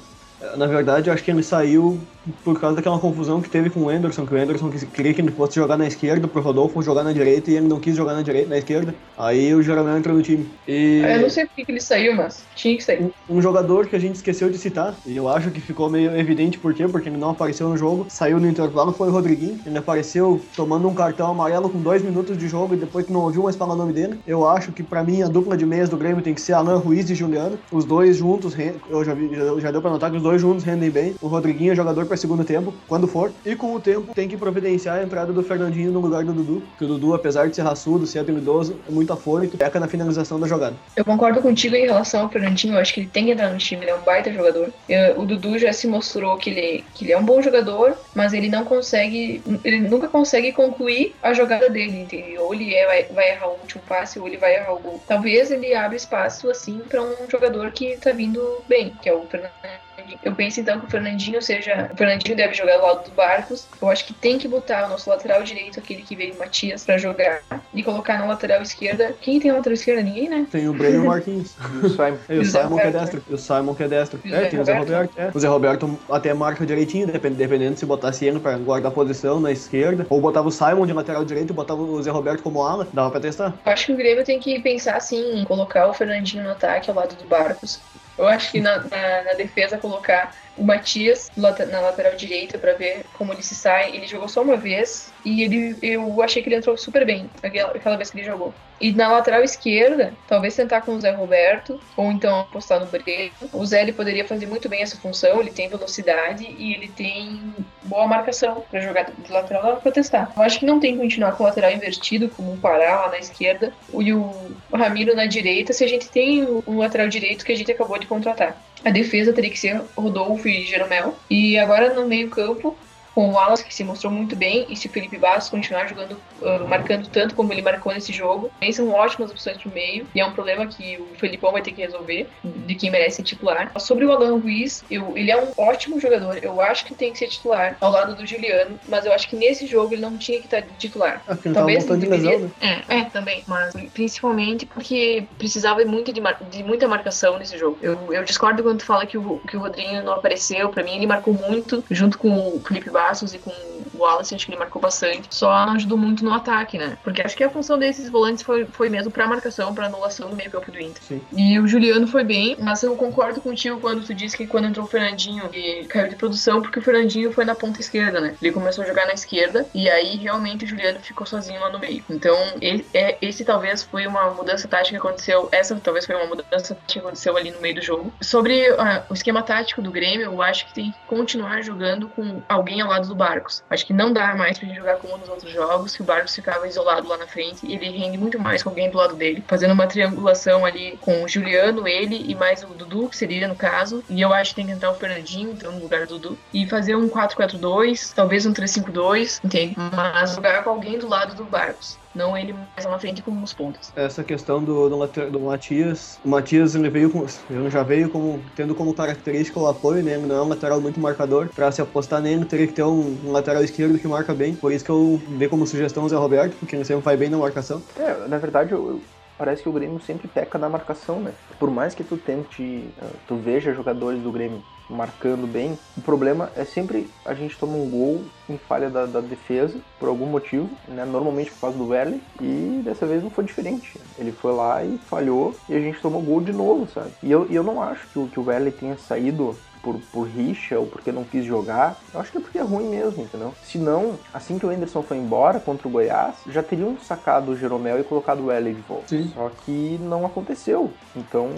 na 0.55 0.67
verdade, 0.67 1.09
acho 1.09 1.23
que 1.23 1.31
ele 1.31 1.43
saiu 1.43 1.99
por 2.43 2.59
causa 2.59 2.75
daquela 2.75 2.99
confusão 2.99 3.41
que 3.41 3.49
teve 3.49 3.69
com 3.69 3.81
o 3.81 3.89
Anderson, 3.89 4.25
que 4.25 4.33
o 4.33 4.37
Anderson 4.37 4.69
queria 4.93 5.13
que 5.13 5.21
ele 5.21 5.31
fosse 5.31 5.55
jogar 5.55 5.77
na 5.77 5.87
esquerda, 5.87 6.27
pro 6.27 6.41
Rodolfo 6.41 6.81
jogar 6.81 7.03
na 7.03 7.13
direita, 7.13 7.51
e 7.51 7.55
ele 7.55 7.67
não 7.67 7.79
quis 7.79 7.95
jogar 7.95 8.13
na 8.13 8.21
direita, 8.21 8.49
na 8.49 8.57
esquerda. 8.57 8.93
Aí 9.17 9.53
o 9.53 9.61
Jeromel 9.61 9.97
entrou 9.97 10.15
no 10.15 10.21
time. 10.21 10.47
E 10.67 11.01
Eu 11.03 11.21
não 11.21 11.29
sei 11.29 11.45
por 11.45 11.55
que 11.55 11.71
ele 11.71 11.81
saiu, 11.81 12.15
mas 12.15 12.43
tinha 12.55 12.75
que 12.77 12.83
sair. 12.83 13.01
um, 13.29 13.37
um 13.37 13.41
jogador 13.41 13.87
que 13.87 13.95
a 13.95 13.99
gente 13.99 14.15
esqueceu 14.15 14.49
de 14.49 14.57
citar, 14.57 14.95
e 15.05 15.15
eu 15.15 15.27
acho 15.27 15.51
que 15.51 15.61
ficou 15.61 15.89
meio 15.89 16.17
evidente 16.17 16.57
por 16.57 16.73
quê, 16.73 16.87
porque 16.87 17.09
ele 17.09 17.17
não 17.17 17.31
apareceu 17.31 17.69
no 17.69 17.77
jogo, 17.77 18.05
saiu 18.09 18.39
no 18.39 18.47
intervalo, 18.47 18.91
foi 18.91 19.07
o 19.07 19.11
Rodriguinho. 19.11 19.59
Ele 19.65 19.77
apareceu 19.77 20.41
tomando 20.55 20.87
um 20.87 20.93
cartão 20.93 21.29
amarelo 21.31 21.69
com 21.69 21.79
dois 21.79 22.01
minutos 22.01 22.37
de 22.37 22.47
jogo 22.47 22.73
e 22.73 22.77
depois 22.77 23.05
que 23.05 23.13
não 23.13 23.21
ouviu 23.21 23.43
mais 23.43 23.55
falar 23.55 23.73
o 23.73 23.77
nome 23.77 23.93
dele. 23.93 24.19
Eu 24.25 24.47
acho 24.47 24.71
que 24.71 24.83
pra 24.83 25.03
mim 25.03 25.21
a 25.21 25.27
dupla 25.27 25.55
de 25.55 25.65
meias 25.65 25.89
do 25.89 25.97
Grêmio 25.97 26.21
tem 26.21 26.33
que 26.33 26.41
ser 26.41 26.53
Alan 26.53 26.77
Ruiz 26.77 27.09
e 27.09 27.15
Juliano. 27.15 27.57
Os 27.71 27.85
dois 27.85 28.17
juntos, 28.17 28.55
eu 28.89 29.03
já, 29.03 29.13
vi, 29.13 29.29
já, 29.33 29.59
já 29.59 29.71
deu 29.71 29.81
pra 29.81 29.91
notar 29.91 30.11
que 30.11 30.17
os 30.17 30.23
dois 30.23 30.41
juntos 30.41 30.63
rendem 30.63 30.89
bem. 30.89 31.15
O 31.21 31.27
Rodriguinho 31.27 31.71
é 31.71 31.75
jogador 31.75 32.05
pra 32.05 32.16
para 32.17 32.21
segundo 32.21 32.43
tempo, 32.43 32.73
quando 32.87 33.07
for. 33.07 33.31
E 33.45 33.55
com 33.55 33.73
o 33.73 33.79
tempo 33.79 34.13
tem 34.13 34.27
que 34.27 34.35
providenciar 34.35 34.97
a 34.97 35.03
entrada 35.03 35.31
do 35.31 35.43
Fernandinho 35.43 35.91
no 35.91 35.99
lugar 35.99 36.23
do 36.25 36.33
Dudu. 36.33 36.63
Que 36.77 36.83
o 36.83 36.87
Dudu, 36.87 37.13
apesar 37.13 37.47
de 37.47 37.55
ser 37.55 37.61
raçudo, 37.61 38.07
ser 38.07 38.19
habilidoso, 38.19 38.75
é 38.87 38.91
muito 38.91 39.13
afoito, 39.13 39.57
peca 39.57 39.79
na 39.79 39.87
finalização 39.87 40.39
da 40.39 40.47
jogada. 40.47 40.75
Eu 40.95 41.05
concordo 41.05 41.41
contigo 41.41 41.75
em 41.75 41.85
relação 41.85 42.21
ao 42.21 42.29
Fernandinho, 42.29 42.73
eu 42.73 42.79
acho 42.79 42.93
que 42.93 43.01
ele 43.01 43.09
tem 43.09 43.25
que 43.25 43.31
entrar 43.31 43.51
no 43.51 43.57
time, 43.57 43.83
ele 43.83 43.91
é 43.91 43.95
um 43.95 44.01
baita 44.01 44.33
jogador. 44.33 44.73
O 45.15 45.25
Dudu 45.25 45.59
já 45.59 45.71
se 45.71 45.87
mostrou 45.87 46.37
que 46.37 46.49
ele, 46.49 46.83
que 46.95 47.05
ele 47.05 47.13
é 47.13 47.17
um 47.17 47.23
bom 47.23 47.41
jogador, 47.41 47.95
mas 48.15 48.33
ele 48.33 48.49
não 48.49 48.65
consegue, 48.65 49.41
ele 49.63 49.79
nunca 49.81 50.07
consegue 50.07 50.51
concluir 50.51 51.15
a 51.21 51.33
jogada 51.33 51.69
dele, 51.69 52.01
entendeu? 52.01 52.43
Ou 52.43 52.53
ele 52.53 52.73
é, 52.73 52.85
vai, 52.85 53.03
vai 53.03 53.31
errar 53.31 53.47
o 53.47 53.59
último 53.61 53.83
passe, 53.87 54.19
ou 54.19 54.27
ele 54.27 54.37
vai 54.37 54.55
errar 54.55 54.73
o 54.73 54.79
gol. 54.79 55.01
Talvez 55.07 55.51
ele 55.51 55.73
abra 55.75 55.95
espaço, 55.95 56.49
assim, 56.49 56.79
para 56.87 57.01
um 57.01 57.29
jogador 57.29 57.71
que 57.71 57.97
tá 57.97 58.11
vindo 58.11 58.63
bem, 58.67 58.93
que 59.01 59.09
é 59.09 59.13
o 59.13 59.21
Fernandinho. 59.21 59.86
Eu 60.23 60.33
penso 60.35 60.59
então 60.59 60.79
que 60.79 60.85
o 60.85 60.89
Fernandinho 60.89 61.41
seja. 61.41 61.89
O 61.93 61.97
Fernandinho 61.97 62.35
deve 62.35 62.53
jogar 62.53 62.77
do 62.77 62.83
lado 62.83 63.03
dos 63.03 63.13
barcos. 63.13 63.67
Eu 63.81 63.89
acho 63.89 64.05
que 64.05 64.13
tem 64.13 64.37
que 64.37 64.47
botar 64.47 64.85
o 64.85 64.89
nosso 64.89 65.09
lateral 65.09 65.43
direito, 65.43 65.79
aquele 65.79 66.01
que 66.01 66.15
veio 66.15 66.37
Matias, 66.37 66.85
pra 66.85 66.97
jogar. 66.97 67.41
E 67.73 67.83
colocar 67.83 68.17
na 68.17 68.25
lateral 68.25 68.61
esquerda. 68.61 69.15
Quem 69.21 69.39
tem 69.39 69.51
lateral 69.51 69.73
esquerda? 69.73 70.01
Ninguém, 70.01 70.29
né? 70.29 70.47
Tem 70.51 70.67
o 70.67 70.73
Breno 70.73 70.95
e 70.97 70.99
o 70.99 71.05
Marquinhos. 71.05 71.55
E 71.81 71.85
o 71.85 71.89
Simon. 71.89 72.17
E 72.29 72.37
o 72.39 72.45
Simon 72.45 72.75
que 72.77 72.81
é 72.81 72.91
destro. 72.91 73.23
E 73.29 73.33
o 73.33 73.37
Simon 73.37 73.75
que 73.75 73.83
é 73.83 73.87
destro. 73.87 74.19
O 74.23 74.35
É, 74.35 74.45
tem 74.45 74.59
o 74.59 74.65
Zé 74.65 74.77
Roberto. 74.77 75.13
É. 75.17 75.31
O 75.33 75.39
Zé 75.39 75.47
Roberto 75.47 75.99
até 76.09 76.33
marca 76.33 76.65
direitinho, 76.65 77.07
depend- 77.07 77.35
dependendo 77.35 77.77
se 77.77 77.85
botasse 77.85 78.25
ele 78.25 78.39
pra 78.39 78.57
guardar 78.57 78.91
a 78.91 78.95
posição 78.95 79.39
na 79.39 79.51
esquerda. 79.51 80.05
Ou 80.09 80.19
botava 80.21 80.47
o 80.47 80.51
Simon 80.51 80.85
de 80.85 80.93
lateral 80.93 81.23
direito 81.25 81.51
e 81.51 81.53
botava 81.53 81.81
o 81.81 82.01
Zé 82.01 82.11
Roberto 82.11 82.41
como 82.43 82.61
ala. 82.63 82.87
Dava 82.93 83.11
pra 83.11 83.19
testar. 83.19 83.53
Eu 83.65 83.71
acho 83.71 83.85
que 83.87 83.93
o 83.93 83.95
Grêmio 83.97 84.23
tem 84.23 84.39
que 84.39 84.59
pensar 84.59 84.95
assim 84.95 85.39
em 85.39 85.43
colocar 85.45 85.87
o 85.87 85.93
Fernandinho 85.93 86.43
no 86.43 86.51
ataque 86.51 86.89
ao 86.89 86.95
lado 86.95 87.15
do 87.15 87.25
Barcos. 87.27 87.79
Eu 88.17 88.27
acho 88.27 88.51
que 88.51 88.59
na, 88.61 88.79
na- 88.79 89.23
na 89.23 89.33
defesa 89.33 89.77
colocar 89.77 90.35
o 90.57 90.63
Matias 90.63 91.29
na 91.35 91.79
lateral 91.79 92.15
direita 92.15 92.57
pra 92.57 92.73
ver 92.73 93.05
como 93.13 93.33
ele 93.33 93.43
se 93.43 93.55
sai. 93.55 93.95
Ele 93.95 94.07
jogou 94.07 94.27
só 94.27 94.41
uma 94.41 94.57
vez 94.57 95.11
e 95.23 95.43
ele 95.43 95.75
eu 95.81 96.21
achei 96.21 96.41
que 96.41 96.49
ele 96.49 96.55
entrou 96.55 96.77
super 96.77 97.05
bem 97.05 97.29
aquela, 97.43 97.71
aquela 97.71 97.97
vez 97.97 98.09
que 98.09 98.17
ele 98.17 98.25
jogou. 98.25 98.53
E 98.79 98.91
na 98.91 99.11
lateral 99.11 99.43
esquerda, 99.43 100.13
talvez 100.27 100.55
tentar 100.55 100.81
com 100.81 100.93
o 100.93 101.01
Zé 101.01 101.11
Roberto 101.11 101.79
ou 101.95 102.11
então 102.11 102.41
apostar 102.41 102.79
no 102.79 102.85
Breno. 102.85 103.31
O 103.51 103.65
Zé 103.65 103.81
ele 103.81 103.91
poderia 103.91 104.23
fazer 104.25 104.45
muito 104.45 104.69
bem 104.69 104.83
essa 104.83 104.97
função, 104.97 105.39
ele 105.39 105.49
tem 105.49 105.67
velocidade 105.67 106.47
e 106.57 106.73
ele 106.73 106.87
tem 106.87 107.55
boa 107.83 108.07
marcação 108.07 108.63
pra 108.69 108.79
jogar 108.79 109.11
de 109.11 109.31
lateral 109.31 109.77
pra 109.77 109.91
testar. 109.91 110.31
Eu 110.35 110.43
acho 110.43 110.59
que 110.59 110.65
não 110.65 110.79
tem 110.79 110.93
que 110.93 111.01
continuar 111.01 111.31
com 111.31 111.43
o 111.43 111.47
lateral 111.47 111.71
invertido, 111.71 112.29
como 112.29 112.53
o 112.53 112.57
Pará 112.57 113.01
lá 113.01 113.09
na 113.09 113.17
esquerda 113.17 113.73
e 113.91 114.13
o 114.13 114.51
Ramiro 114.71 115.15
na 115.15 115.25
direita, 115.25 115.73
se 115.73 115.83
a 115.83 115.87
gente 115.87 116.07
tem 116.09 116.43
o 116.43 116.77
lateral 116.77 117.07
direito 117.07 117.45
que 117.45 117.51
a 117.51 117.57
gente 117.57 117.71
acabou 117.71 117.97
de 117.97 118.05
contratar. 118.05 118.55
A 118.83 118.91
defesa 118.91 119.33
teria 119.33 119.49
que 119.49 119.59
ser 119.59 119.81
Rodolfo 119.95 120.47
e 120.47 120.65
Jeromel. 120.65 121.15
E 121.29 121.57
agora 121.57 121.93
no 121.93 122.07
meio-campo, 122.07 122.77
com 123.17 123.29
o 123.29 123.31
Wallace, 123.31 123.65
que 123.65 123.73
se 123.73 123.83
mostrou 123.83 124.13
muito 124.13 124.35
bem, 124.35 124.67
e 124.69 124.75
se 124.75 124.85
o 124.85 124.91
Felipe 124.91 125.17
Bastos 125.17 125.49
continuar 125.49 125.87
jogando, 125.87 126.21
ah, 126.43 126.59
marcando 126.69 127.07
tanto 127.09 127.33
como 127.33 127.51
ele 127.51 127.63
marcou 127.63 127.91
nesse 127.91 128.13
jogo, 128.13 128.51
também 128.59 128.71
são 128.71 128.91
ótimas 128.91 129.31
opções 129.31 129.57
pro 129.57 129.71
meio, 129.71 130.05
e 130.13 130.19
é 130.21 130.25
um 130.25 130.33
problema 130.33 130.67
que 130.67 130.99
o 130.99 131.17
Felipão 131.17 131.51
vai 131.51 131.63
ter 131.63 131.71
que 131.71 131.81
resolver, 131.81 132.29
de 132.43 132.75
quem 132.75 132.91
merece 132.91 133.23
titular. 133.23 133.71
Sobre 133.79 134.05
o 134.05 134.11
Alan 134.11 134.37
Ruiz, 134.37 134.83
eu, 134.91 135.17
ele 135.17 135.31
é 135.31 135.41
um 135.43 135.47
ótimo 135.57 135.99
jogador, 135.99 136.37
eu 136.43 136.61
acho 136.61 136.85
que 136.85 136.93
tem 136.93 137.11
que 137.11 137.17
ser 137.17 137.27
titular, 137.27 137.75
ao 137.81 137.91
lado 137.91 138.15
do 138.15 138.23
Juliano, 138.23 138.79
mas 138.87 139.03
eu 139.03 139.11
acho 139.11 139.27
que 139.27 139.35
nesse 139.35 139.65
jogo 139.65 139.95
ele 139.95 140.01
não 140.03 140.15
tinha 140.15 140.37
que 140.37 140.45
estar 140.45 140.61
titular. 140.77 141.23
Ah, 141.27 141.33
porque 141.33 141.47
ele 141.47 141.55
tava 141.55 141.65
Talvez 141.65 141.85
voltando 141.85 142.01
de 142.01 142.07
lesão, 142.11 142.31
deveria- 142.31 142.51
né? 142.61 142.83
É, 142.87 142.97
é, 142.99 143.03
também. 143.05 143.43
Mas 143.47 143.73
principalmente 143.95 144.67
porque 144.67 145.23
precisava 145.39 145.83
muito 145.85 146.13
de, 146.13 146.21
mar- 146.21 146.37
de 146.51 146.63
muita 146.63 146.87
marcação 146.87 147.39
nesse 147.39 147.57
jogo. 147.57 147.79
Eu, 147.81 148.13
eu 148.13 148.23
discordo 148.23 148.61
quando 148.61 148.77
tu 148.77 148.85
fala 148.85 149.07
que 149.07 149.17
o, 149.17 149.39
que 149.39 149.57
o 149.57 149.59
Rodrinho 149.59 150.03
não 150.03 150.13
apareceu. 150.13 150.69
Pra 150.69 150.83
mim, 150.83 150.95
ele 150.97 151.07
marcou 151.07 151.33
muito, 151.33 151.83
junto 151.89 152.19
com 152.19 152.29
o 152.29 152.61
Felipe 152.63 152.91
Bastos 152.91 153.06
e 153.33 153.39
com 153.39 153.49
o 153.49 153.83
Wallace, 153.97 154.35
acho 154.35 154.45
que 154.45 154.51
ele 154.51 154.59
marcou 154.59 154.81
bastante. 154.81 155.27
Só 155.31 155.51
ajudou 155.51 155.97
muito 155.97 156.23
no 156.23 156.33
ataque, 156.33 156.77
né? 156.77 156.97
Porque 157.03 157.21
acho 157.21 157.35
que 157.35 157.43
a 157.43 157.49
função 157.49 157.77
desses 157.77 158.09
volantes 158.09 158.43
foi, 158.43 158.65
foi 158.65 158.89
mesmo 158.89 159.11
pra 159.11 159.27
marcação, 159.27 159.73
pra 159.73 159.85
anulação 159.85 160.29
do 160.29 160.35
meio 160.35 160.51
campo 160.51 160.71
do 160.71 160.79
Inter. 160.79 161.01
Sim. 161.01 161.21
E 161.35 161.59
o 161.59 161.67
Juliano 161.67 162.07
foi 162.07 162.23
bem, 162.23 162.57
mas 162.59 162.83
eu 162.83 162.95
concordo 162.95 163.41
contigo 163.41 163.79
quando 163.79 164.05
tu 164.05 164.13
disse 164.13 164.35
que 164.35 164.45
quando 164.47 164.65
entrou 164.65 164.85
o 164.85 164.89
Fernandinho 164.89 165.49
ele 165.53 165.85
caiu 165.85 166.09
de 166.09 166.15
produção, 166.15 166.61
porque 166.61 166.79
o 166.79 166.81
Fernandinho 166.81 167.31
foi 167.31 167.45
na 167.45 167.55
ponta 167.55 167.79
esquerda, 167.79 168.19
né? 168.19 168.35
Ele 168.41 168.51
começou 168.51 168.83
a 168.83 168.87
jogar 168.87 169.05
na 169.05 169.13
esquerda 169.13 169.65
e 169.73 169.89
aí 169.89 170.17
realmente 170.17 170.65
o 170.65 170.67
Juliano 170.67 170.99
ficou 170.99 171.25
sozinho 171.25 171.59
lá 171.59 171.69
no 171.69 171.79
meio. 171.79 172.03
Então, 172.09 172.37
ele, 172.61 172.85
é, 172.93 173.17
esse 173.21 173.43
talvez 173.43 173.83
foi 173.83 174.05
uma 174.07 174.31
mudança 174.31 174.67
tática 174.67 174.99
que 174.99 175.07
aconteceu. 175.07 175.49
Essa 175.51 175.75
talvez 175.75 176.05
foi 176.05 176.15
uma 176.15 176.25
mudança 176.25 176.77
que 176.87 176.99
aconteceu 176.99 177.35
ali 177.37 177.51
no 177.51 177.61
meio 177.61 177.75
do 177.75 177.81
jogo. 177.81 178.13
Sobre 178.21 178.67
ah, 178.77 179.03
o 179.09 179.13
esquema 179.13 179.41
tático 179.41 179.81
do 179.81 179.91
Grêmio, 179.91 180.25
eu 180.25 180.41
acho 180.41 180.65
que 180.67 180.73
tem 180.73 180.91
que 180.91 180.97
continuar 181.07 181.61
jogando 181.61 182.07
com 182.09 182.41
alguém 182.47 182.81
ao 182.81 182.89
lado 182.89 182.96
do 183.05 183.15
Barcos. 183.15 183.63
Acho 183.69 183.85
que 183.85 183.93
não 183.93 184.11
dá 184.11 184.35
mais 184.35 184.57
pra 184.57 184.67
gente 184.67 184.77
jogar 184.77 184.97
como 184.97 185.17
nos 185.17 185.29
outros 185.29 185.51
jogos, 185.51 185.95
que 185.95 186.01
o 186.01 186.05
Barcos 186.05 186.33
ficava 186.33 186.67
isolado 186.67 187.07
lá 187.07 187.17
na 187.17 187.27
frente 187.27 187.65
e 187.65 187.73
ele 187.73 187.89
rende 187.89 188.17
muito 188.17 188.39
mais 188.39 188.63
com 188.63 188.69
alguém 188.69 188.89
do 188.89 188.97
lado 188.97 189.15
dele, 189.15 189.43
fazendo 189.47 189.73
uma 189.73 189.87
triangulação 189.87 190.65
ali 190.65 190.97
com 191.01 191.23
o 191.23 191.27
Juliano, 191.27 191.87
ele 191.87 192.25
e 192.27 192.35
mais 192.35 192.63
o 192.63 192.67
Dudu, 192.67 193.09
que 193.09 193.17
seria 193.17 193.47
no 193.47 193.55
caso. 193.55 194.03
E 194.09 194.21
eu 194.21 194.33
acho 194.33 194.51
que 194.51 194.57
tem 194.57 194.65
que 194.65 194.71
entrar 194.71 194.91
o 194.91 194.95
Fernandinho, 194.95 195.51
então, 195.51 195.71
no 195.71 195.81
lugar 195.81 196.05
do 196.05 196.17
Dudu. 196.17 196.37
E 196.53 196.65
fazer 196.67 196.95
um 196.95 197.07
4-4-2, 197.09 198.13
talvez 198.13 198.45
um 198.45 198.53
3-5-2, 198.53 199.39
entende? 199.43 199.75
Mas 199.95 200.35
jogar 200.35 200.63
com 200.63 200.69
alguém 200.71 200.97
do 200.97 201.07
lado 201.07 201.35
do 201.35 201.43
Barcos. 201.43 201.97
Não 202.13 202.35
ele 202.37 202.53
mais 202.53 202.85
lá 202.85 202.91
na 202.91 202.99
frente 202.99 203.21
como 203.21 203.43
os 203.43 203.53
pontos. 203.53 203.91
Essa 203.95 204.23
questão 204.23 204.63
do, 204.63 204.89
do, 204.89 205.31
do 205.31 205.39
Matias. 205.41 206.19
O 206.23 206.29
Matias 206.29 206.73
ele 206.75 206.89
veio 206.89 207.11
com, 207.11 207.25
ele 207.49 207.69
já 207.69 207.83
veio 207.83 208.09
como, 208.09 208.43
tendo 208.55 208.73
como 208.73 208.93
característica 208.93 209.59
o 209.59 209.67
apoio, 209.67 210.03
né? 210.03 210.13
Ele 210.13 210.25
não 210.25 210.35
é 210.35 210.41
um 210.41 210.47
lateral 210.47 210.81
muito 210.81 210.99
marcador. 210.99 211.49
Pra 211.53 211.71
se 211.71 211.81
apostar 211.81 212.21
nele, 212.21 212.45
teria 212.45 212.67
que 212.67 212.73
ter 212.73 212.83
um, 212.83 213.27
um 213.27 213.31
lateral 213.31 213.63
esquerdo 213.63 213.99
que 213.99 214.07
marca 214.07 214.33
bem. 214.33 214.55
Por 214.55 214.71
isso 214.71 214.83
que 214.83 214.91
eu 214.91 215.21
dei 215.37 215.47
como 215.47 215.65
sugestão 215.67 216.03
o 216.05 216.09
Zé 216.09 216.15
Roberto, 216.15 216.57
porque 216.57 216.75
ele 216.75 216.85
sempre 216.85 217.03
vai 217.03 217.17
bem 217.17 217.29
na 217.29 217.37
marcação. 217.37 217.83
É, 217.95 218.27
na 218.27 218.37
verdade, 218.37 218.73
eu- 218.73 218.89
eu- 218.89 219.09
parece 219.37 219.61
que 219.63 219.69
o 219.69 219.73
Grêmio 219.73 219.99
sempre 219.99 220.27
peca 220.27 220.57
na 220.57 220.69
marcação, 220.69 221.21
né? 221.21 221.35
Por 221.59 221.69
mais 221.69 221.93
que 221.93 222.03
tu 222.03 222.17
tente, 222.17 222.93
ah, 222.97 223.17
tu 223.25 223.37
veja 223.37 223.73
jogadores 223.73 224.21
do 224.21 224.31
Grêmio 224.31 224.65
marcando 224.89 225.47
bem, 225.47 225.77
o 225.97 226.01
problema 226.01 226.51
é 226.55 226.63
sempre 226.63 227.09
a 227.25 227.33
gente 227.33 227.57
toma 227.57 227.73
um 227.73 227.89
gol 227.89 228.23
em 228.49 228.57
falha 228.57 228.89
da, 228.89 229.05
da 229.05 229.19
defesa, 229.19 229.77
por 229.99 230.07
algum 230.07 230.25
motivo, 230.25 230.69
né? 230.87 231.05
Normalmente 231.05 231.51
por 231.51 231.61
causa 231.61 231.77
do 231.77 231.87
Werley, 231.87 232.21
e 232.41 232.81
dessa 232.83 233.05
vez 233.05 233.21
não 233.21 233.29
foi 233.29 233.43
diferente. 233.43 233.99
Ele 234.17 234.31
foi 234.31 234.53
lá 234.53 234.83
e 234.83 234.97
falhou, 234.97 235.55
e 235.67 235.75
a 235.75 235.79
gente 235.79 235.99
tomou 235.99 236.21
gol 236.21 236.41
de 236.41 236.53
novo, 236.53 236.87
sabe? 236.87 237.11
E 237.21 237.31
eu, 237.31 237.45
eu 237.49 237.63
não 237.63 237.81
acho 237.81 238.07
que 238.07 238.19
o, 238.19 238.27
que 238.27 238.39
o 238.39 238.45
Werley 238.45 238.71
tenha 238.71 238.97
saído 238.97 239.55
por, 239.81 239.99
por 240.11 240.27
rixa 240.27 240.77
ou 240.79 240.85
porque 240.85 241.11
não 241.11 241.23
quis 241.23 241.45
jogar. 241.45 241.97
Eu 242.13 242.19
acho 242.19 242.31
que 242.31 242.37
é 242.37 242.41
porque 242.41 242.57
é 242.57 242.61
ruim 242.61 242.89
mesmo, 242.89 243.23
entendeu? 243.23 243.53
Se 243.63 243.77
não, 243.77 244.17
assim 244.33 244.57
que 244.57 244.65
o 244.65 244.69
Anderson 244.69 245.01
foi 245.01 245.17
embora 245.17 245.59
contra 245.59 245.87
o 245.87 245.91
Goiás, 245.91 246.35
já 246.47 246.63
teriam 246.63 246.97
sacado 246.99 247.51
o 247.51 247.57
Jeromel 247.57 247.99
e 247.99 248.03
colocado 248.03 248.45
o 248.45 248.51
L 248.51 248.73
de 248.73 248.81
volta. 248.81 249.07
Sim. 249.07 249.31
Só 249.33 249.51
que 249.65 249.97
não 250.01 250.25
aconteceu. 250.25 250.91
Então 251.15 251.49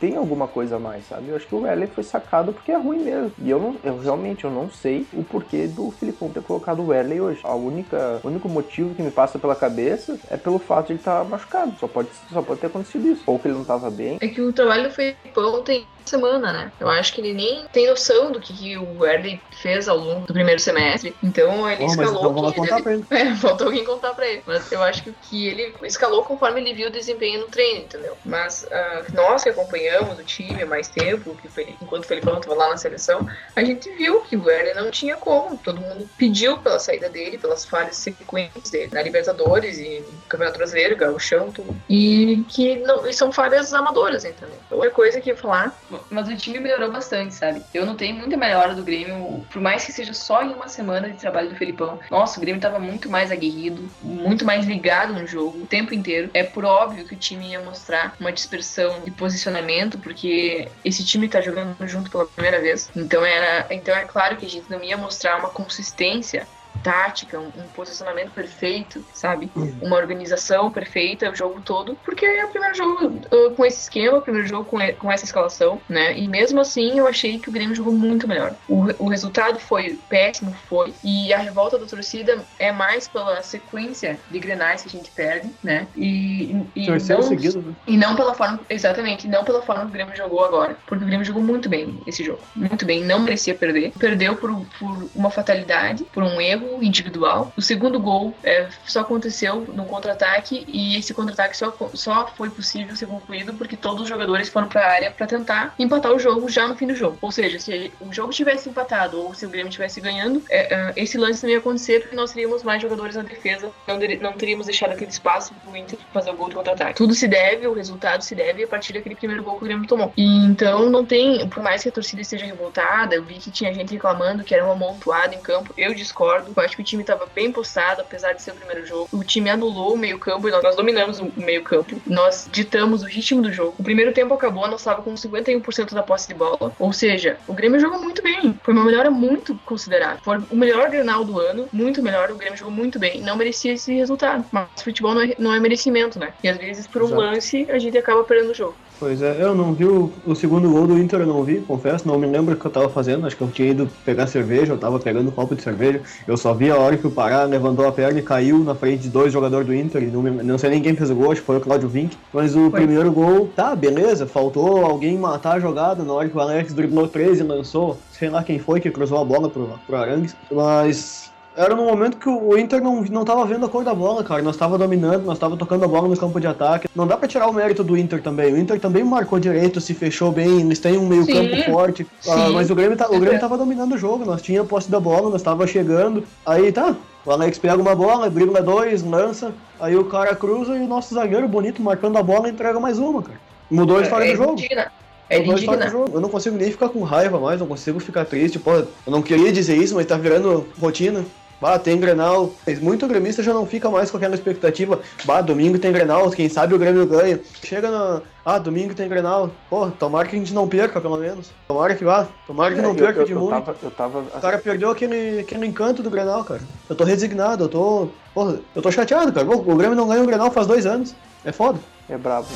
tem 0.00 0.16
alguma 0.16 0.46
coisa 0.46 0.76
a 0.76 0.78
mais, 0.78 1.06
sabe? 1.06 1.28
Eu 1.28 1.36
acho 1.36 1.46
que 1.46 1.54
o 1.54 1.66
L 1.66 1.86
foi 1.88 2.04
sacado 2.04 2.52
porque 2.52 2.72
é 2.72 2.76
ruim 2.76 2.98
mesmo. 2.98 3.32
E 3.38 3.50
eu 3.50 3.58
não, 3.58 3.76
eu 3.82 3.98
realmente 3.98 4.44
eu 4.44 4.50
não 4.50 4.70
sei 4.70 5.06
o 5.12 5.22
porquê 5.22 5.66
do 5.66 5.90
Filipão 5.90 6.28
ter 6.28 6.42
colocado 6.42 6.80
o 6.80 6.88
Werley 6.88 7.20
hoje. 7.20 7.40
A 7.42 7.54
única, 7.54 8.20
o 8.22 8.28
único 8.28 8.48
motivo 8.48 8.94
que 8.94 9.02
me 9.02 9.10
passa 9.10 9.38
pela 9.38 9.54
cabeça 9.54 10.18
é 10.30 10.36
pelo 10.36 10.58
fato 10.58 10.86
de 10.86 10.92
ele 10.94 11.00
estar 11.00 11.24
machucado. 11.24 11.74
Só 11.78 11.86
pode, 11.86 12.08
só 12.32 12.42
pode 12.42 12.60
ter 12.60 12.66
acontecido 12.66 13.06
isso. 13.08 13.22
Ou 13.26 13.38
que 13.38 13.48
ele 13.48 13.54
não 13.54 13.62
estava 13.62 13.90
bem. 13.90 14.18
É 14.20 14.28
que 14.28 14.40
o 14.40 14.52
trabalho 14.52 14.84
do 14.84 14.90
Felipão 14.90 15.62
tem 15.62 15.86
semana, 16.10 16.52
né? 16.52 16.72
Eu 16.78 16.88
acho 16.88 17.12
que 17.12 17.20
ele 17.20 17.32
nem 17.32 17.66
tem 17.72 17.88
noção 17.88 18.32
do 18.32 18.40
que, 18.40 18.52
que 18.52 18.76
o 18.76 19.00
Werley 19.00 19.40
fez 19.62 19.88
ao 19.88 19.96
longo 19.96 20.26
do 20.26 20.32
primeiro 20.32 20.60
semestre. 20.60 21.14
Então 21.22 21.70
ele 21.70 21.84
Oh, 21.84 21.86
escalou 21.86 22.30
então 22.30 22.52
contar 22.52 22.74
ele... 22.76 22.82
pra 22.82 22.92
ele. 22.92 23.04
É, 23.14 23.34
faltou 23.36 23.66
alguém 23.68 23.84
contar 23.84 24.12
pra 24.14 24.26
ele. 24.26 24.42
Mas 24.46 24.70
eu 24.72 24.82
acho 24.82 25.02
que, 25.04 25.12
que 25.22 25.46
ele 25.46 25.74
escalou 25.82 26.24
conforme 26.24 26.60
ele 26.60 26.74
viu 26.74 26.88
o 26.88 26.90
desempenho 26.90 27.40
no 27.40 27.46
treino, 27.46 27.82
entendeu? 27.82 28.16
Mas 28.24 28.66
ah, 28.70 29.04
nós 29.14 29.42
que 29.42 29.48
acompanhamos 29.48 30.18
o 30.18 30.22
time 30.24 30.62
há 30.62 30.66
mais 30.66 30.88
tempo, 30.88 31.34
que 31.40 31.48
foi, 31.48 31.74
enquanto 31.80 32.04
o 32.04 32.06
Felipão 32.06 32.38
estava 32.38 32.54
lá 32.54 32.70
na 32.70 32.76
seleção, 32.76 33.26
a 33.54 33.62
gente 33.62 33.90
viu 33.92 34.20
que 34.22 34.36
o 34.36 34.44
Werley 34.44 34.74
não 34.74 34.90
tinha 34.90 35.16
como. 35.16 35.56
Todo 35.58 35.80
mundo 35.80 36.08
pediu 36.18 36.58
pela 36.58 36.78
saída 36.78 37.08
dele, 37.08 37.38
pelas 37.38 37.64
falhas 37.64 37.96
sequentes 37.96 38.70
dele 38.70 38.90
na 38.92 39.02
Libertadores 39.02 39.78
e 39.78 40.00
no 40.00 40.22
Campeonato 40.28 40.58
Brasileiro, 40.58 40.96
Gauchão, 40.96 41.50
tudo. 41.50 41.74
E 41.88 42.44
que 42.48 42.76
não, 42.76 43.06
e 43.06 43.12
são 43.12 43.32
falhas 43.32 43.72
amadoras, 43.72 44.24
entendeu? 44.24 44.56
Outra 44.70 44.90
coisa 44.90 45.20
que 45.20 45.30
eu 45.30 45.34
ia 45.34 45.40
falar, 45.40 45.76
mas 46.10 46.28
o 46.28 46.36
time 46.36 46.60
melhorou 46.60 46.90
bastante, 46.90 47.34
sabe? 47.34 47.62
Eu 47.72 47.86
notei 47.86 48.12
muita 48.12 48.36
melhora 48.36 48.74
do 48.74 48.82
Grêmio, 48.82 49.44
por 49.50 49.60
mais 49.60 49.84
que 49.84 49.92
seja 49.92 50.12
só 50.12 50.42
em 50.42 50.52
uma 50.52 50.68
semana 50.68 51.10
de 51.10 51.16
trabalho 51.16 51.50
do 51.50 51.56
Felipão. 51.56 51.98
Nossa, 52.10 52.38
o 52.38 52.40
Grêmio 52.40 52.60
tava 52.60 52.78
muito 52.78 53.10
mais 53.10 53.30
aguerrido, 53.30 53.88
muito 54.02 54.44
mais 54.44 54.66
ligado 54.66 55.12
no 55.12 55.26
jogo 55.26 55.62
o 55.62 55.66
tempo 55.66 55.94
inteiro. 55.94 56.30
É 56.34 56.42
por 56.42 56.64
óbvio 56.64 57.04
que 57.04 57.14
o 57.14 57.18
time 57.18 57.50
ia 57.50 57.60
mostrar 57.60 58.14
uma 58.18 58.32
dispersão 58.32 59.00
de 59.02 59.10
posicionamento, 59.10 59.98
porque 59.98 60.68
esse 60.84 61.04
time 61.04 61.28
tá 61.28 61.40
jogando 61.40 61.76
junto 61.86 62.10
pela 62.10 62.26
primeira 62.26 62.60
vez. 62.60 62.90
Então 62.94 63.24
era, 63.24 63.66
então 63.70 63.94
é 63.94 64.04
claro 64.04 64.36
que 64.36 64.46
a 64.46 64.50
gente 64.50 64.70
não 64.70 64.82
ia 64.82 64.96
mostrar 64.96 65.38
uma 65.38 65.48
consistência 65.48 66.46
tática, 66.84 67.40
um, 67.40 67.46
um 67.46 67.66
posicionamento 67.74 68.30
perfeito, 68.30 69.02
sabe? 69.14 69.50
Uma 69.80 69.96
organização 69.96 70.70
perfeita 70.70 71.30
o 71.30 71.34
jogo 71.34 71.62
todo, 71.62 71.96
porque 72.04 72.26
é 72.26 72.44
o 72.44 72.48
primeiro 72.48 72.76
jogo 72.76 73.06
uh, 73.06 73.50
com 73.56 73.64
esse 73.64 73.80
esquema, 73.80 74.18
o 74.18 74.22
primeiro 74.22 74.46
jogo 74.46 74.66
com, 74.66 74.78
com 74.98 75.10
essa 75.10 75.24
escalação, 75.24 75.80
né? 75.88 76.16
E 76.16 76.28
mesmo 76.28 76.60
assim 76.60 76.98
eu 76.98 77.06
achei 77.06 77.38
que 77.38 77.48
o 77.48 77.52
Grêmio 77.52 77.74
jogou 77.74 77.92
muito 77.92 78.28
melhor. 78.28 78.54
O, 78.68 79.04
o 79.04 79.08
resultado 79.08 79.58
foi 79.58 79.98
péssimo, 80.08 80.54
foi, 80.68 80.92
e 81.02 81.32
a 81.32 81.38
revolta 81.38 81.78
da 81.78 81.86
torcida 81.86 82.44
é 82.58 82.70
mais 82.70 83.08
pela 83.08 83.42
sequência 83.42 84.20
de 84.30 84.38
grenais 84.38 84.82
que 84.82 84.88
a 84.88 84.92
gente 84.92 85.10
perde, 85.10 85.50
né? 85.62 85.86
E, 85.96 86.54
e, 86.76 86.90
não, 86.90 87.22
seguido, 87.22 87.62
né? 87.62 87.74
e 87.86 87.96
não 87.96 88.14
pela 88.14 88.34
forma, 88.34 88.60
exatamente, 88.68 89.26
não 89.26 89.42
pela 89.42 89.62
forma 89.62 89.82
que 89.82 89.88
o 89.88 89.92
Grêmio 89.92 90.16
jogou 90.16 90.44
agora, 90.44 90.76
porque 90.86 91.02
o 91.02 91.06
Grêmio 91.06 91.24
jogou 91.24 91.42
muito 91.42 91.68
bem 91.68 91.98
esse 92.06 92.22
jogo, 92.22 92.40
muito 92.54 92.84
bem, 92.84 93.02
não 93.02 93.20
merecia 93.20 93.54
perder, 93.54 93.92
perdeu 93.98 94.36
por, 94.36 94.50
por 94.78 95.08
uma 95.14 95.30
fatalidade, 95.30 96.04
por 96.12 96.22
um 96.22 96.40
erro 96.40 96.73
individual. 96.82 97.52
O 97.56 97.62
segundo 97.62 97.98
gol 97.98 98.34
é, 98.42 98.68
só 98.86 99.00
aconteceu 99.00 99.60
no 99.74 99.84
contra-ataque 99.84 100.64
e 100.68 100.96
esse 100.96 101.14
contra-ataque 101.14 101.56
só, 101.56 101.74
só 101.94 102.26
foi 102.36 102.50
possível 102.50 102.94
ser 102.96 103.06
concluído 103.06 103.54
porque 103.54 103.76
todos 103.76 104.02
os 104.02 104.08
jogadores 104.08 104.48
foram 104.48 104.68
para 104.68 104.82
a 104.82 104.90
área 104.90 105.10
para 105.10 105.26
tentar 105.26 105.74
empatar 105.78 106.12
o 106.12 106.18
jogo 106.18 106.48
já 106.48 106.66
no 106.66 106.76
fim 106.76 106.86
do 106.86 106.94
jogo. 106.94 107.18
Ou 107.20 107.30
seja, 107.30 107.58
se 107.58 107.92
o 108.00 108.12
jogo 108.12 108.32
tivesse 108.32 108.68
empatado 108.68 109.20
ou 109.20 109.34
se 109.34 109.46
o 109.46 109.48
Grêmio 109.48 109.70
tivesse 109.70 110.00
ganhando, 110.00 110.42
é, 110.50 110.74
é, 110.74 110.92
esse 110.96 111.18
lance 111.18 111.42
não 111.42 111.50
ia 111.50 111.58
acontecer 111.58 112.00
porque 112.00 112.16
nós 112.16 112.32
teríamos 112.32 112.62
mais 112.62 112.80
jogadores 112.80 113.16
na 113.16 113.22
defesa, 113.22 113.70
não, 113.86 113.98
não 114.20 114.32
teríamos 114.32 114.66
deixado 114.66 114.92
aquele 114.92 115.10
espaço 115.10 115.54
para 115.54 115.72
o 115.72 115.76
Inter 115.76 115.98
fazer 116.12 116.30
o 116.30 116.36
gol 116.36 116.48
de 116.48 116.54
contra-ataque. 116.54 116.94
Tudo 116.94 117.14
se 117.14 117.28
deve, 117.28 117.66
o 117.66 117.72
resultado 117.72 118.22
se 118.22 118.34
deve 118.34 118.64
a 118.64 118.68
partir 118.68 118.92
daquele 118.92 119.14
primeiro 119.14 119.42
gol 119.42 119.56
que 119.58 119.64
o 119.64 119.66
Grêmio 119.66 119.86
tomou. 119.86 120.12
E 120.16 120.24
então 120.44 120.88
não 120.90 121.04
tem, 121.04 121.48
por 121.48 121.62
mais 121.62 121.82
que 121.82 121.88
a 121.88 121.92
torcida 121.92 122.22
esteja 122.22 122.46
revoltada, 122.46 123.14
eu 123.14 123.22
vi 123.22 123.34
que 123.34 123.50
tinha 123.50 123.72
gente 123.72 123.92
reclamando 123.92 124.44
que 124.44 124.54
era 124.54 124.64
um 124.64 124.72
amontoado 124.72 125.34
em 125.34 125.40
campo. 125.40 125.72
Eu 125.76 125.94
discordo. 125.94 126.52
Eu 126.56 126.63
acho 126.64 126.76
que 126.76 126.82
o 126.82 126.84
time 126.84 127.02
estava 127.02 127.26
bem 127.34 127.52
postado, 127.52 128.00
apesar 128.00 128.32
de 128.32 128.42
ser 128.42 128.52
o 128.52 128.54
primeiro 128.54 128.86
jogo. 128.86 129.08
O 129.12 129.22
time 129.22 129.50
anulou 129.50 129.94
o 129.94 129.98
meio-campo 129.98 130.48
e 130.48 130.50
nós, 130.50 130.62
nós 130.62 130.76
dominamos 130.76 131.20
o 131.20 131.32
meio-campo. 131.36 132.00
Nós 132.06 132.48
ditamos 132.50 133.02
o 133.02 133.06
ritmo 133.06 133.42
do 133.42 133.52
jogo. 133.52 133.74
O 133.78 133.82
primeiro 133.82 134.12
tempo 134.12 134.34
acabou, 134.34 134.66
nós 134.68 134.80
estávamos 134.80 135.22
com 135.22 135.28
51% 135.28 135.92
da 135.92 136.02
posse 136.02 136.28
de 136.28 136.34
bola. 136.34 136.72
Ou 136.78 136.92
seja, 136.92 137.38
o 137.46 137.52
Grêmio 137.52 137.80
jogou 137.80 138.00
muito 138.00 138.22
bem. 138.22 138.58
Foi 138.62 138.74
uma 138.74 138.84
melhora 138.84 139.10
muito 139.10 139.54
considerável. 139.64 140.18
Foi 140.22 140.38
o 140.50 140.56
melhor 140.56 140.90
Grenal 140.90 141.24
do 141.24 141.38
ano, 141.38 141.68
muito 141.72 142.02
melhor. 142.02 142.30
O 142.30 142.36
Grêmio 142.36 142.58
jogou 142.58 142.72
muito 142.72 142.98
bem. 142.98 143.20
Não 143.20 143.36
merecia 143.36 143.72
esse 143.72 143.94
resultado. 143.94 144.44
Mas 144.50 144.68
futebol 144.82 145.14
não 145.14 145.22
é, 145.22 145.34
não 145.38 145.54
é 145.54 145.60
merecimento, 145.60 146.18
né? 146.18 146.32
E 146.42 146.48
às 146.48 146.56
vezes, 146.56 146.86
por 146.86 147.02
um 147.02 147.06
Exato. 147.06 147.20
lance, 147.20 147.66
a 147.70 147.78
gente 147.78 147.98
acaba 147.98 148.24
perdendo 148.24 148.50
o 148.50 148.54
jogo. 148.54 148.74
Pois 148.98 149.20
é, 149.20 149.42
eu 149.42 149.54
não 149.54 149.74
vi 149.74 149.84
o, 149.84 150.10
o, 150.24 150.34
segundo 150.34 150.70
gol 150.70 150.86
do 150.86 150.96
Inter, 150.96 151.20
eu 151.20 151.26
não 151.26 151.42
vi, 151.42 151.60
confesso, 151.60 152.06
não 152.06 152.18
me 152.18 152.26
lembro 152.26 152.54
o 152.54 152.56
que 152.56 152.64
eu 152.64 152.70
tava 152.70 152.88
fazendo, 152.88 153.26
acho 153.26 153.36
que 153.36 153.42
eu 153.42 153.50
tinha 153.50 153.70
ido 153.70 153.88
pegar 154.04 154.26
cerveja, 154.28 154.72
eu 154.72 154.78
tava 154.78 155.00
pegando 155.00 155.28
um 155.28 155.32
copo 155.32 155.54
de 155.54 155.62
cerveja, 155.62 156.00
eu 156.26 156.36
só 156.36 156.54
vi 156.54 156.70
a 156.70 156.76
hora 156.76 156.96
que 156.96 157.06
o 157.06 157.10
Pará 157.10 157.42
levantou 157.44 157.86
a 157.86 157.92
perna 157.92 158.20
e 158.20 158.22
caiu 158.22 158.60
na 158.60 158.74
frente 158.74 159.02
de 159.02 159.10
dois 159.10 159.32
jogadores 159.32 159.66
do 159.66 159.74
Inter, 159.74 160.10
não, 160.12 160.22
não 160.22 160.58
sei 160.58 160.70
nem 160.70 160.80
quem 160.80 160.94
fez 160.94 161.10
o 161.10 161.14
gol, 161.14 161.32
acho 161.32 161.40
que 161.40 161.46
foi 161.46 161.56
o 161.56 161.60
Claudio 161.60 161.88
Vink, 161.88 162.16
mas 162.32 162.54
o 162.54 162.70
foi. 162.70 162.82
primeiro 162.82 163.10
gol, 163.10 163.48
tá, 163.48 163.74
beleza, 163.74 164.26
faltou 164.26 164.86
alguém 164.86 165.18
matar 165.18 165.56
a 165.56 165.60
jogada 165.60 166.04
na 166.04 166.12
hora 166.12 166.28
que 166.28 166.36
o 166.36 166.40
Alex 166.40 166.72
driblou 166.72 167.08
três 167.08 167.40
e 167.40 167.42
lançou, 167.42 167.98
sei 168.12 168.30
lá 168.30 168.44
quem 168.44 168.60
foi 168.60 168.80
que 168.80 168.90
cruzou 168.90 169.18
a 169.18 169.24
bola 169.24 169.50
pro, 169.50 169.78
pro 169.86 169.96
Arangues, 169.96 170.36
mas 170.50 171.33
era 171.56 171.74
no 171.74 171.84
momento 171.84 172.16
que 172.16 172.28
o 172.28 172.58
Inter 172.58 172.82
não, 172.82 173.02
não 173.02 173.24
tava 173.24 173.44
vendo 173.46 173.64
a 173.64 173.68
cor 173.68 173.84
da 173.84 173.94
bola, 173.94 174.24
cara. 174.24 174.42
Nós 174.42 174.56
tava 174.56 174.76
dominando, 174.76 175.24
nós 175.24 175.38
tava 175.38 175.56
tocando 175.56 175.84
a 175.84 175.88
bola 175.88 176.08
no 176.08 176.16
campo 176.16 176.40
de 176.40 176.46
ataque. 176.46 176.88
Não 176.94 177.06
dá 177.06 177.16
pra 177.16 177.28
tirar 177.28 177.48
o 177.48 177.52
mérito 177.52 177.84
do 177.84 177.96
Inter 177.96 178.20
também. 178.20 178.52
O 178.52 178.58
Inter 178.58 178.80
também 178.80 179.04
marcou 179.04 179.38
direito, 179.38 179.80
se 179.80 179.94
fechou 179.94 180.32
bem, 180.32 180.60
eles 180.60 180.78
têm 180.80 180.98
um 180.98 181.06
meio 181.06 181.26
campo 181.26 181.62
forte. 181.64 182.06
Ah, 182.28 182.50
mas 182.52 182.70
o 182.70 182.74
Grêmio, 182.74 182.96
tá, 182.96 183.06
o 183.08 183.20
Grêmio 183.20 183.38
tava 183.38 183.56
dominando 183.56 183.94
o 183.94 183.98
jogo, 183.98 184.24
nós 184.24 184.42
tinha 184.42 184.64
posse 184.64 184.90
da 184.90 184.98
bola, 184.98 185.30
nós 185.30 185.42
tava 185.42 185.66
chegando. 185.66 186.24
Aí 186.44 186.72
tá, 186.72 186.96
o 187.24 187.30
Alex 187.30 187.58
pega 187.58 187.80
uma 187.80 187.94
bola, 187.94 188.28
dribla 188.28 188.60
dois, 188.60 189.02
lança, 189.02 189.52
aí 189.78 189.96
o 189.96 190.04
cara 190.04 190.34
cruza 190.34 190.76
e 190.76 190.80
o 190.80 190.88
nosso 190.88 191.14
zagueiro 191.14 191.46
bonito 191.46 191.80
marcando 191.80 192.18
a 192.18 192.22
bola 192.22 192.48
entrega 192.48 192.80
mais 192.80 192.98
uma, 192.98 193.22
cara. 193.22 193.38
Mudou 193.70 193.98
a 193.98 194.00
é, 194.00 194.02
história 194.02 194.24
é, 194.24 194.30
do 194.32 194.36
jogo. 194.36 194.52
Indigna. 194.52 194.92
É 195.30 195.38
indigna. 195.38 195.86
Eu 196.12 196.20
não 196.20 196.28
consigo 196.28 196.56
nem 196.56 196.70
ficar 196.70 196.88
com 196.88 197.02
raiva 197.02 197.38
mais, 197.38 197.60
não 197.60 197.66
consigo 197.66 197.98
ficar 198.00 198.24
triste. 198.24 198.58
Pô, 198.58 198.72
eu 198.72 198.88
não 199.06 199.22
queria 199.22 199.52
dizer 199.52 199.76
isso, 199.76 199.94
mas 199.94 200.06
tá 200.06 200.16
virando 200.16 200.66
rotina. 200.80 201.24
Bah, 201.64 201.78
tem 201.78 201.98
Grenal. 201.98 202.52
Muito 202.82 203.08
gremista 203.08 203.42
já 203.42 203.54
não 203.54 203.64
fica 203.64 203.88
mais 203.88 204.10
com 204.10 204.18
aquela 204.18 204.34
expectativa. 204.34 205.00
Bah, 205.24 205.40
domingo 205.40 205.78
tem 205.78 205.90
Grenal, 205.90 206.30
quem 206.30 206.46
sabe 206.46 206.74
o 206.74 206.78
Grêmio 206.78 207.06
ganha. 207.06 207.40
Chega 207.62 207.90
na. 207.90 208.20
Ah, 208.44 208.58
domingo 208.58 208.92
tem 208.92 209.08
Grenal. 209.08 209.50
Pô, 209.70 209.90
tomara 209.90 210.28
que 210.28 210.36
a 210.36 210.38
gente 210.38 210.52
não 210.52 210.68
perca, 210.68 211.00
pelo 211.00 211.16
menos. 211.16 211.50
Tomara 211.66 211.94
que 211.94 212.04
vá. 212.04 212.28
Tomara 212.46 212.74
que 212.74 212.80
é, 212.80 212.82
não 212.82 212.94
perca 212.94 213.20
eu, 213.20 213.24
de 213.24 213.32
eu, 213.32 213.40
muito. 213.40 213.64
Tava, 213.64 213.76
eu 213.82 213.90
tava... 213.90 214.18
O 214.18 214.40
cara 214.42 214.58
perdeu 214.58 214.90
aquele, 214.90 215.40
aquele 215.40 215.64
encanto 215.64 216.02
do 216.02 216.10
Grenal, 216.10 216.44
cara. 216.44 216.60
Eu 216.86 216.94
tô 216.94 217.02
resignado, 217.02 217.64
eu 217.64 217.68
tô. 217.70 218.08
Porra, 218.34 218.58
eu 218.76 218.82
tô 218.82 218.92
chateado, 218.92 219.32
cara. 219.32 219.48
O 219.48 219.74
Grêmio 219.74 219.96
não 219.96 220.06
ganha 220.06 220.22
o 220.22 220.26
Grenal 220.26 220.50
faz 220.50 220.66
dois 220.66 220.84
anos. 220.84 221.14
É 221.46 221.50
foda. 221.50 221.78
É 222.10 222.18
brabo. 222.18 222.46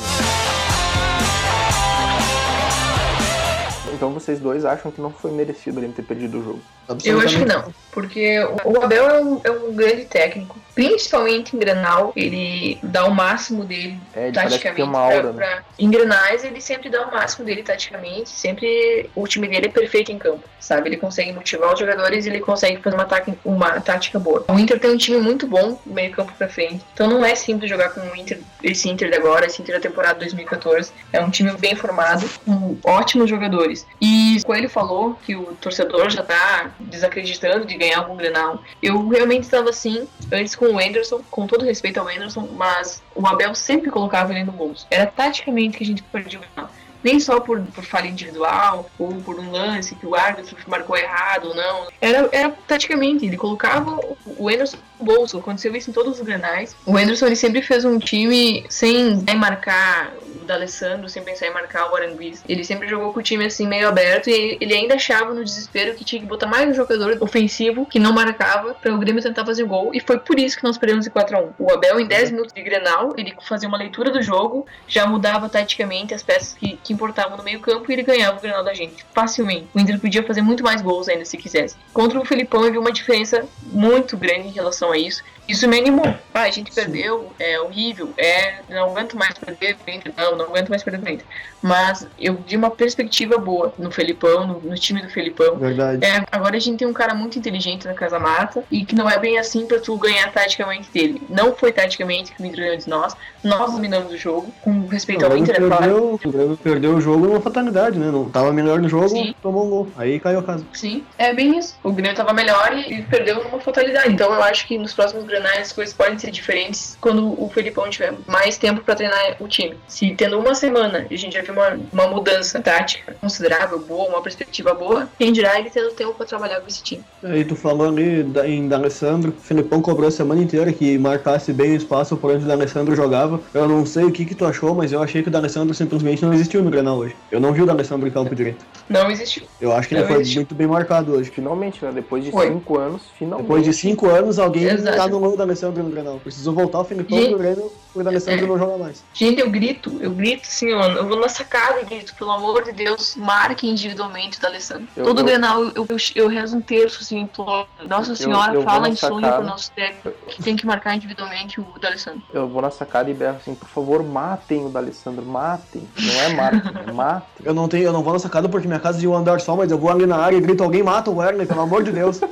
Então 3.91 4.11
vocês 4.11 4.39
dois 4.39 4.65
acham 4.65 4.91
que 4.91 5.01
não 5.01 5.09
foi 5.09 5.31
merecido 5.31 5.79
ele 5.79 5.91
ter 5.93 6.03
perdido 6.03 6.39
o 6.39 6.43
jogo? 6.43 6.59
Eu 7.03 7.19
acho 7.19 7.37
que 7.37 7.45
não, 7.45 7.73
porque 7.91 8.39
o 8.63 8.83
Abel 8.83 9.07
é 9.07 9.21
um, 9.21 9.41
é 9.43 9.51
um 9.51 9.73
grande 9.73 10.05
técnico, 10.05 10.57
principalmente 10.73 11.55
em 11.55 11.59
Grenal, 11.59 12.13
ele 12.15 12.79
dá 12.81 13.05
o 13.05 13.13
máximo 13.13 13.65
dele 13.65 13.99
é, 14.13 14.31
taticamente. 14.31 14.81
Uma 14.81 14.99
aura, 14.99 15.33
pra, 15.33 15.55
né? 15.55 15.63
Em 15.77 15.89
Grenais 15.89 16.43
ele 16.43 16.61
sempre 16.61 16.89
dá 16.89 17.05
o 17.05 17.11
máximo 17.11 17.45
dele 17.45 17.63
taticamente, 17.63 18.29
sempre 18.29 19.09
o 19.13 19.27
time 19.27 19.47
dele 19.47 19.67
é 19.67 19.69
perfeito 19.69 20.11
em 20.11 20.17
campo, 20.17 20.43
sabe? 20.59 20.89
Ele 20.89 20.97
consegue 20.97 21.33
motivar 21.33 21.73
os 21.73 21.79
jogadores 21.79 22.25
e 22.25 22.29
ele 22.29 22.39
consegue 22.39 22.81
fazer 22.81 22.95
uma, 22.95 23.03
ataque, 23.03 23.33
uma 23.43 23.81
tática 23.81 24.17
boa. 24.17 24.45
O 24.47 24.57
Inter 24.57 24.79
tem 24.79 24.91
um 24.91 24.97
time 24.97 25.17
muito 25.17 25.45
bom 25.45 25.79
meio 25.85 26.11
campo 26.11 26.31
pra 26.37 26.47
frente, 26.47 26.81
então 26.93 27.07
não 27.07 27.25
é 27.25 27.35
simples 27.35 27.69
jogar 27.69 27.89
com 27.89 27.99
o 27.99 28.15
Inter, 28.15 28.39
esse 28.63 28.89
Inter 28.89 29.09
de 29.09 29.17
agora, 29.17 29.45
esse 29.45 29.61
Inter 29.61 29.75
da 29.75 29.81
temporada 29.81 30.19
2014. 30.19 30.91
É 31.11 31.19
um 31.21 31.29
time 31.29 31.51
bem 31.57 31.75
formado, 31.75 32.29
com 32.45 32.77
ótimos 32.83 33.29
jogadores. 33.29 33.85
E 33.99 34.37
o 34.41 34.45
Coelho 34.45 34.69
falou 34.69 35.19
que 35.25 35.35
o 35.35 35.57
torcedor 35.59 36.09
já 36.09 36.23
tá 36.23 36.71
desacreditando 36.79 37.65
de 37.65 37.77
ganhar 37.77 37.99
algum 37.99 38.15
Grenal. 38.15 38.61
Eu 38.81 39.07
realmente 39.07 39.43
estava 39.43 39.69
assim, 39.69 40.07
antes 40.31 40.55
com 40.55 40.65
o 40.65 40.79
Anderson, 40.79 41.21
com 41.29 41.47
todo 41.47 41.65
respeito 41.65 41.99
ao 41.99 42.07
Anderson, 42.07 42.47
mas 42.55 43.01
o 43.15 43.25
Abel 43.25 43.53
sempre 43.55 43.89
colocava 43.89 44.33
ele 44.33 44.43
no 44.43 44.51
bolso. 44.51 44.87
Era 44.89 45.05
taticamente 45.05 45.77
que 45.77 45.83
a 45.83 45.87
gente 45.87 46.03
perdia 46.03 46.39
o 46.39 46.41
Grenal 46.41 46.69
nem 47.03 47.19
só 47.19 47.39
por, 47.39 47.61
por 47.61 47.83
falha 47.83 48.07
individual 48.07 48.89
ou 48.97 49.13
por 49.21 49.39
um 49.39 49.51
lance 49.51 49.95
que 49.95 50.05
o 50.05 50.15
árbitro 50.15 50.55
marcou 50.67 50.97
errado 50.97 51.49
ou 51.49 51.55
não. 51.55 51.87
Era, 52.01 52.29
era 52.31 52.49
taticamente, 52.67 53.25
ele 53.25 53.37
colocava 53.37 53.99
o 54.25 54.49
Anderson 54.49 54.77
no 54.99 55.05
bolso. 55.05 55.37
Aconteceu 55.37 55.75
isso 55.75 55.89
em 55.89 55.93
todos 55.93 56.19
os 56.19 56.25
granais. 56.25 56.75
O 56.85 56.97
Anderson 56.97 57.27
ele 57.27 57.35
sempre 57.35 57.61
fez 57.61 57.85
um 57.85 57.97
time 57.97 58.65
sem 58.69 59.23
marcar 59.37 60.13
D'Alessandro, 60.49 61.07
sem 61.07 61.23
pensar 61.23 61.47
em 61.47 61.53
marcar 61.53 61.91
o 61.91 61.95
Aranguiz. 61.95 62.43
Ele 62.49 62.63
sempre 62.63 62.87
jogou 62.87 63.13
com 63.13 63.19
o 63.19 63.23
time 63.23 63.45
assim 63.45 63.67
meio 63.67 63.87
aberto 63.87 64.29
e 64.29 64.57
ele 64.59 64.73
ainda 64.73 64.95
achava 64.95 65.33
no 65.33 65.43
desespero 65.43 65.95
que 65.95 66.03
tinha 66.03 66.19
que 66.19 66.27
botar 66.27 66.47
mais 66.47 66.67
um 66.67 66.73
jogador 66.73 67.17
ofensivo 67.21 67.85
que 67.85 67.99
não 67.99 68.11
marcava 68.11 68.73
para 68.73 68.93
o 68.93 68.97
Grêmio 68.97 69.21
tentar 69.21 69.45
fazer 69.45 69.63
gol. 69.63 69.91
E 69.93 69.99
foi 69.99 70.17
por 70.19 70.39
isso 70.39 70.57
que 70.57 70.63
nós 70.63 70.77
perdemos 70.77 71.05
em 71.05 71.09
4 71.09 71.37
a 71.37 71.39
1 71.41 71.53
O 71.59 71.71
Abel, 71.71 71.99
em 71.99 72.07
10 72.07 72.31
minutos 72.31 72.53
de 72.53 72.61
Grenal, 72.61 73.13
ele 73.15 73.35
fazia 73.47 73.69
uma 73.69 73.77
leitura 73.77 74.09
do 74.09 74.21
jogo, 74.21 74.65
já 74.87 75.05
mudava 75.05 75.47
taticamente 75.47 76.13
as 76.13 76.23
peças 76.23 76.53
que, 76.53 76.77
que 76.83 76.93
importavam 76.93 77.37
no 77.37 77.43
meio 77.43 77.59
campo 77.59 77.89
e 77.91 77.93
ele 77.93 78.03
ganhava 78.03 78.37
o 78.37 78.41
Grenal 78.41 78.63
da 78.63 78.73
gente, 78.73 79.05
facilmente. 79.13 79.67
O 79.73 79.79
Inter 79.79 79.99
podia 79.99 80.23
fazer 80.23 80.41
muito 80.41 80.63
mais 80.63 80.81
gols 80.81 81.07
ainda 81.07 81.25
se 81.25 81.37
quisesse. 81.37 81.75
Contra 81.93 82.19
o 82.19 82.25
Felipão 82.25 82.65
eu 82.65 82.71
vi 82.71 82.77
uma 82.77 82.91
diferença 82.91 83.45
muito 83.61 84.17
grande 84.17 84.47
em 84.47 84.51
relação 84.51 84.91
a 84.91 84.97
isso. 84.97 85.23
Isso 85.47 85.67
me 85.67 85.79
animou. 85.79 86.05
Ah, 86.31 86.43
a 86.43 86.51
gente 86.51 86.71
perdeu, 86.71 87.33
é 87.39 87.59
horrível, 87.59 88.13
é, 88.17 88.59
não 88.69 88.91
aguento 88.91 89.17
mais 89.17 89.33
perder 89.33 89.77
não, 90.15 90.38
não 90.39 90.45
aguento 90.45 90.69
mais 90.69 90.83
perder 90.83 91.01
frente. 91.01 91.25
Mas 91.61 92.07
eu 92.17 92.37
vi 92.47 92.55
uma 92.55 92.71
perspectiva 92.71 93.37
boa 93.37 93.73
no 93.77 93.91
Felipão, 93.91 94.47
no, 94.47 94.59
no 94.61 94.75
time 94.75 95.01
do 95.01 95.09
Felipão. 95.09 95.57
Verdade. 95.57 96.05
É, 96.05 96.23
agora 96.31 96.57
a 96.57 96.59
gente 96.59 96.79
tem 96.79 96.87
um 96.87 96.93
cara 96.93 97.13
muito 97.13 97.37
inteligente 97.37 97.85
na 97.85 97.93
Casa 97.93 98.17
Mata 98.19 98.63
e 98.71 98.85
que 98.85 98.95
não 98.95 99.09
é 99.09 99.17
bem 99.19 99.37
assim 99.37 99.65
pra 99.65 99.79
tu 99.79 99.95
ganhar 99.97 100.31
taticamente 100.31 100.89
dele. 100.91 101.21
Não 101.29 101.55
foi 101.55 101.71
taticamente 101.71 102.31
que 102.31 102.41
o 102.41 102.45
Inter 102.45 102.59
ganhou 102.59 102.77
de 102.77 102.89
nós, 102.89 103.15
nós 103.43 103.71
dominamos 103.71 104.11
o 104.11 104.17
jogo, 104.17 104.51
com 104.61 104.87
respeito 104.87 105.21
não, 105.21 105.31
ao 105.31 105.37
Inter, 105.37 105.55
é 105.55 105.67
claro. 105.67 106.19
O 106.23 106.29
Grêmio 106.29 106.57
perdeu 106.57 106.95
o 106.95 107.01
jogo 107.01 107.27
numa 107.27 107.41
fatalidade, 107.41 107.97
né? 107.97 108.11
Não 108.11 108.29
tava 108.29 108.51
melhor 108.51 108.79
no 108.79 108.89
jogo, 108.89 109.09
Sim. 109.09 109.35
tomou 109.41 109.65
um 109.65 109.69
gol. 109.69 109.87
Aí 109.97 110.19
caiu 110.19 110.39
a 110.39 110.43
casa. 110.43 110.65
Sim, 110.73 111.03
é 111.17 111.33
bem 111.33 111.57
isso. 111.57 111.77
O 111.83 111.91
Grêmio 111.91 112.15
tava 112.15 112.33
melhor 112.33 112.73
e, 112.73 112.93
e 112.93 113.01
perdeu 113.03 113.43
numa 113.43 113.59
fatalidade. 113.59 114.11
Então 114.11 114.33
eu 114.33 114.43
acho 114.43 114.67
que 114.67 114.77
nos 114.77 114.93
próximos 114.93 115.25
granais 115.25 115.67
as 115.67 115.71
coisas 115.73 115.93
podem 115.93 116.17
ser 116.17 116.31
diferentes 116.31 116.97
quando 116.99 117.41
o 117.41 117.49
Felipão 117.49 117.89
tiver 117.89 118.13
mais 118.27 118.57
tempo 118.57 118.81
para 118.81 118.95
treinar 118.95 119.37
o 119.39 119.47
time. 119.47 119.77
Se 119.87 120.05
tendo 120.29 120.39
uma 120.39 120.53
semana 120.53 121.05
e 121.09 121.15
a 121.15 121.17
gente 121.17 121.33
já 121.33 121.41
viu 121.41 121.53
uma, 121.53 121.77
uma 121.91 122.07
mudança 122.07 122.59
tática 122.61 123.15
considerável, 123.19 123.79
boa, 123.79 124.09
uma 124.09 124.21
perspectiva 124.21 124.73
boa, 124.73 125.09
quem 125.17 125.33
dirá 125.33 125.59
ele 125.59 125.69
tendo 125.69 125.91
tempo 125.91 126.13
para 126.13 126.25
trabalhar 126.25 126.61
com 126.61 126.67
esse 126.67 126.83
time. 126.83 127.03
Aí 127.23 127.43
tu 127.43 127.55
falou 127.55 127.87
ali 127.87 128.23
da- 128.23 128.47
em 128.47 128.67
D'Alessandro, 128.67 129.33
o 129.37 129.41
Filipão 129.41 129.81
cobrou 129.81 130.07
a 130.07 130.11
semana 130.11 130.41
inteira 130.41 130.71
que 130.71 130.97
marcasse 130.97 131.51
bem 131.51 131.71
o 131.71 131.75
espaço 131.75 132.15
por 132.15 132.31
onde 132.31 132.45
o 132.45 132.47
D'Alessandro 132.47 132.95
jogava. 132.95 133.39
Eu 133.53 133.67
não 133.67 133.85
sei 133.85 134.03
o 134.03 134.11
que 134.11 134.25
que 134.25 134.35
tu 134.35 134.45
achou, 134.45 134.75
mas 134.75 134.91
eu 134.91 135.01
achei 135.01 135.21
que 135.23 135.29
o 135.29 135.31
D'Alessandro 135.31 135.73
simplesmente 135.73 136.23
não 136.23 136.33
existiu 136.33 136.63
no 136.63 136.69
Grenal 136.69 136.97
hoje. 136.97 137.15
Eu 137.31 137.39
não 137.39 137.51
vi 137.51 137.61
o 137.61 137.65
D'Alessandro 137.65 138.07
em 138.07 138.11
campo 138.11 138.35
direito. 138.35 138.63
Não 138.87 139.09
existiu. 139.09 139.43
Eu 139.59 139.73
acho 139.73 139.87
que 139.87 139.93
ele 139.95 140.01
Não 140.01 140.07
foi 140.09 140.17
existiu. 140.21 140.41
muito 140.41 140.55
bem 140.55 140.67
marcado 140.67 141.13
hoje. 141.13 141.29
Finalmente, 141.31 141.83
né? 141.83 141.91
Depois 141.93 142.23
de 142.23 142.31
Foi. 142.31 142.47
cinco 142.47 142.77
anos, 142.77 143.01
finalmente. 143.17 143.43
Depois 143.47 143.63
de 143.63 143.73
cinco 143.73 144.07
anos, 144.09 144.37
alguém 144.39 144.63
Exato. 144.65 145.01
anulou 145.01 145.33
o 145.33 145.37
D'Alessandro 145.37 145.83
no 145.83 145.89
Grenal. 145.89 146.19
Precisou 146.23 146.53
voltar 146.53 146.79
o 146.79 146.83
Filipão 146.83 147.17
Gente- 147.17 147.29
pro 147.29 147.37
Grêmio 147.39 147.71
pro 147.93 148.03
D'Alessandro 148.03 148.45
É. 148.45 148.47
não 148.47 148.57
jogar 148.57 148.77
mais. 148.77 149.03
Gente, 149.13 149.39
eu 149.41 149.49
grito, 149.49 149.91
eu 149.99 150.11
grito 150.19 150.47
assim, 150.47 150.73
ó, 150.73 150.83
eu 150.83 151.07
vou 151.07 151.19
na 151.19 151.29
sacada 151.29 151.81
e 151.81 151.85
grito, 151.85 152.13
pelo 152.15 152.31
amor 152.31 152.63
de 152.63 152.71
Deus, 152.71 153.15
marque 153.15 153.67
individualmente 153.67 154.37
o 154.37 154.41
D'Alessandro. 154.41 154.87
Eu- 154.95 155.03
Todo 155.05 155.21
eu- 155.21 155.25
Grenal 155.25 155.63
eu, 155.63 155.87
eu, 155.89 155.97
eu 156.15 156.27
rezo 156.27 156.57
um 156.57 156.61
terço, 156.61 156.99
assim, 157.01 157.19
imploro. 157.19 157.67
Nossa 157.87 158.15
Senhora, 158.15 158.53
eu 158.53 158.61
fala 158.63 158.89
em 158.89 158.95
sonho 158.95 159.31
pro 159.31 159.43
nosso 159.43 159.71
técnico 159.71 160.11
que 160.27 160.43
tem 160.43 160.55
que 160.55 160.65
marcar 160.65 160.95
individualmente 160.95 161.59
o 161.59 161.65
D'Alessandro. 161.79 162.21
Eu 162.33 162.47
vou 162.47 162.61
na 162.61 162.71
sacada 162.71 163.09
e 163.09 163.13
berro 163.13 163.37
assim, 163.37 163.55
por 163.55 163.67
favor, 163.69 164.03
matem 164.03 164.65
o 164.65 164.69
D'Alessandro, 164.69 165.25
matem. 165.25 165.87
Não 165.97 166.13
é 166.21 166.29
matem, 166.29 166.61
é 166.87 166.91
matem. 166.91 167.45
Eu 167.45 167.53
não 167.53 167.67
tenho, 167.67 167.85
eu 167.85 167.93
não 167.93 168.03
vou 168.03 168.13
na 168.13 168.19
sacada 168.19 168.47
porque 168.49 168.67
minha 168.67 168.79
casa 168.79 168.97
é 168.97 169.01
de 169.01 169.07
um 169.07 169.15
andar 169.15 169.39
só, 169.41 169.55
mas 169.55 169.71
eu 169.71 169.77
vou 169.77 169.89
ali 169.89 170.05
na 170.05 170.17
área 170.17 170.37
e 170.37 170.41
grito, 170.41 170.63
alguém 170.63 170.83
mata 170.83 171.09
o 171.09 171.15
Werner, 171.17 171.47
pelo 171.47 171.61
amor 171.61 171.83
de 171.83 171.91
Deus. 171.91 172.19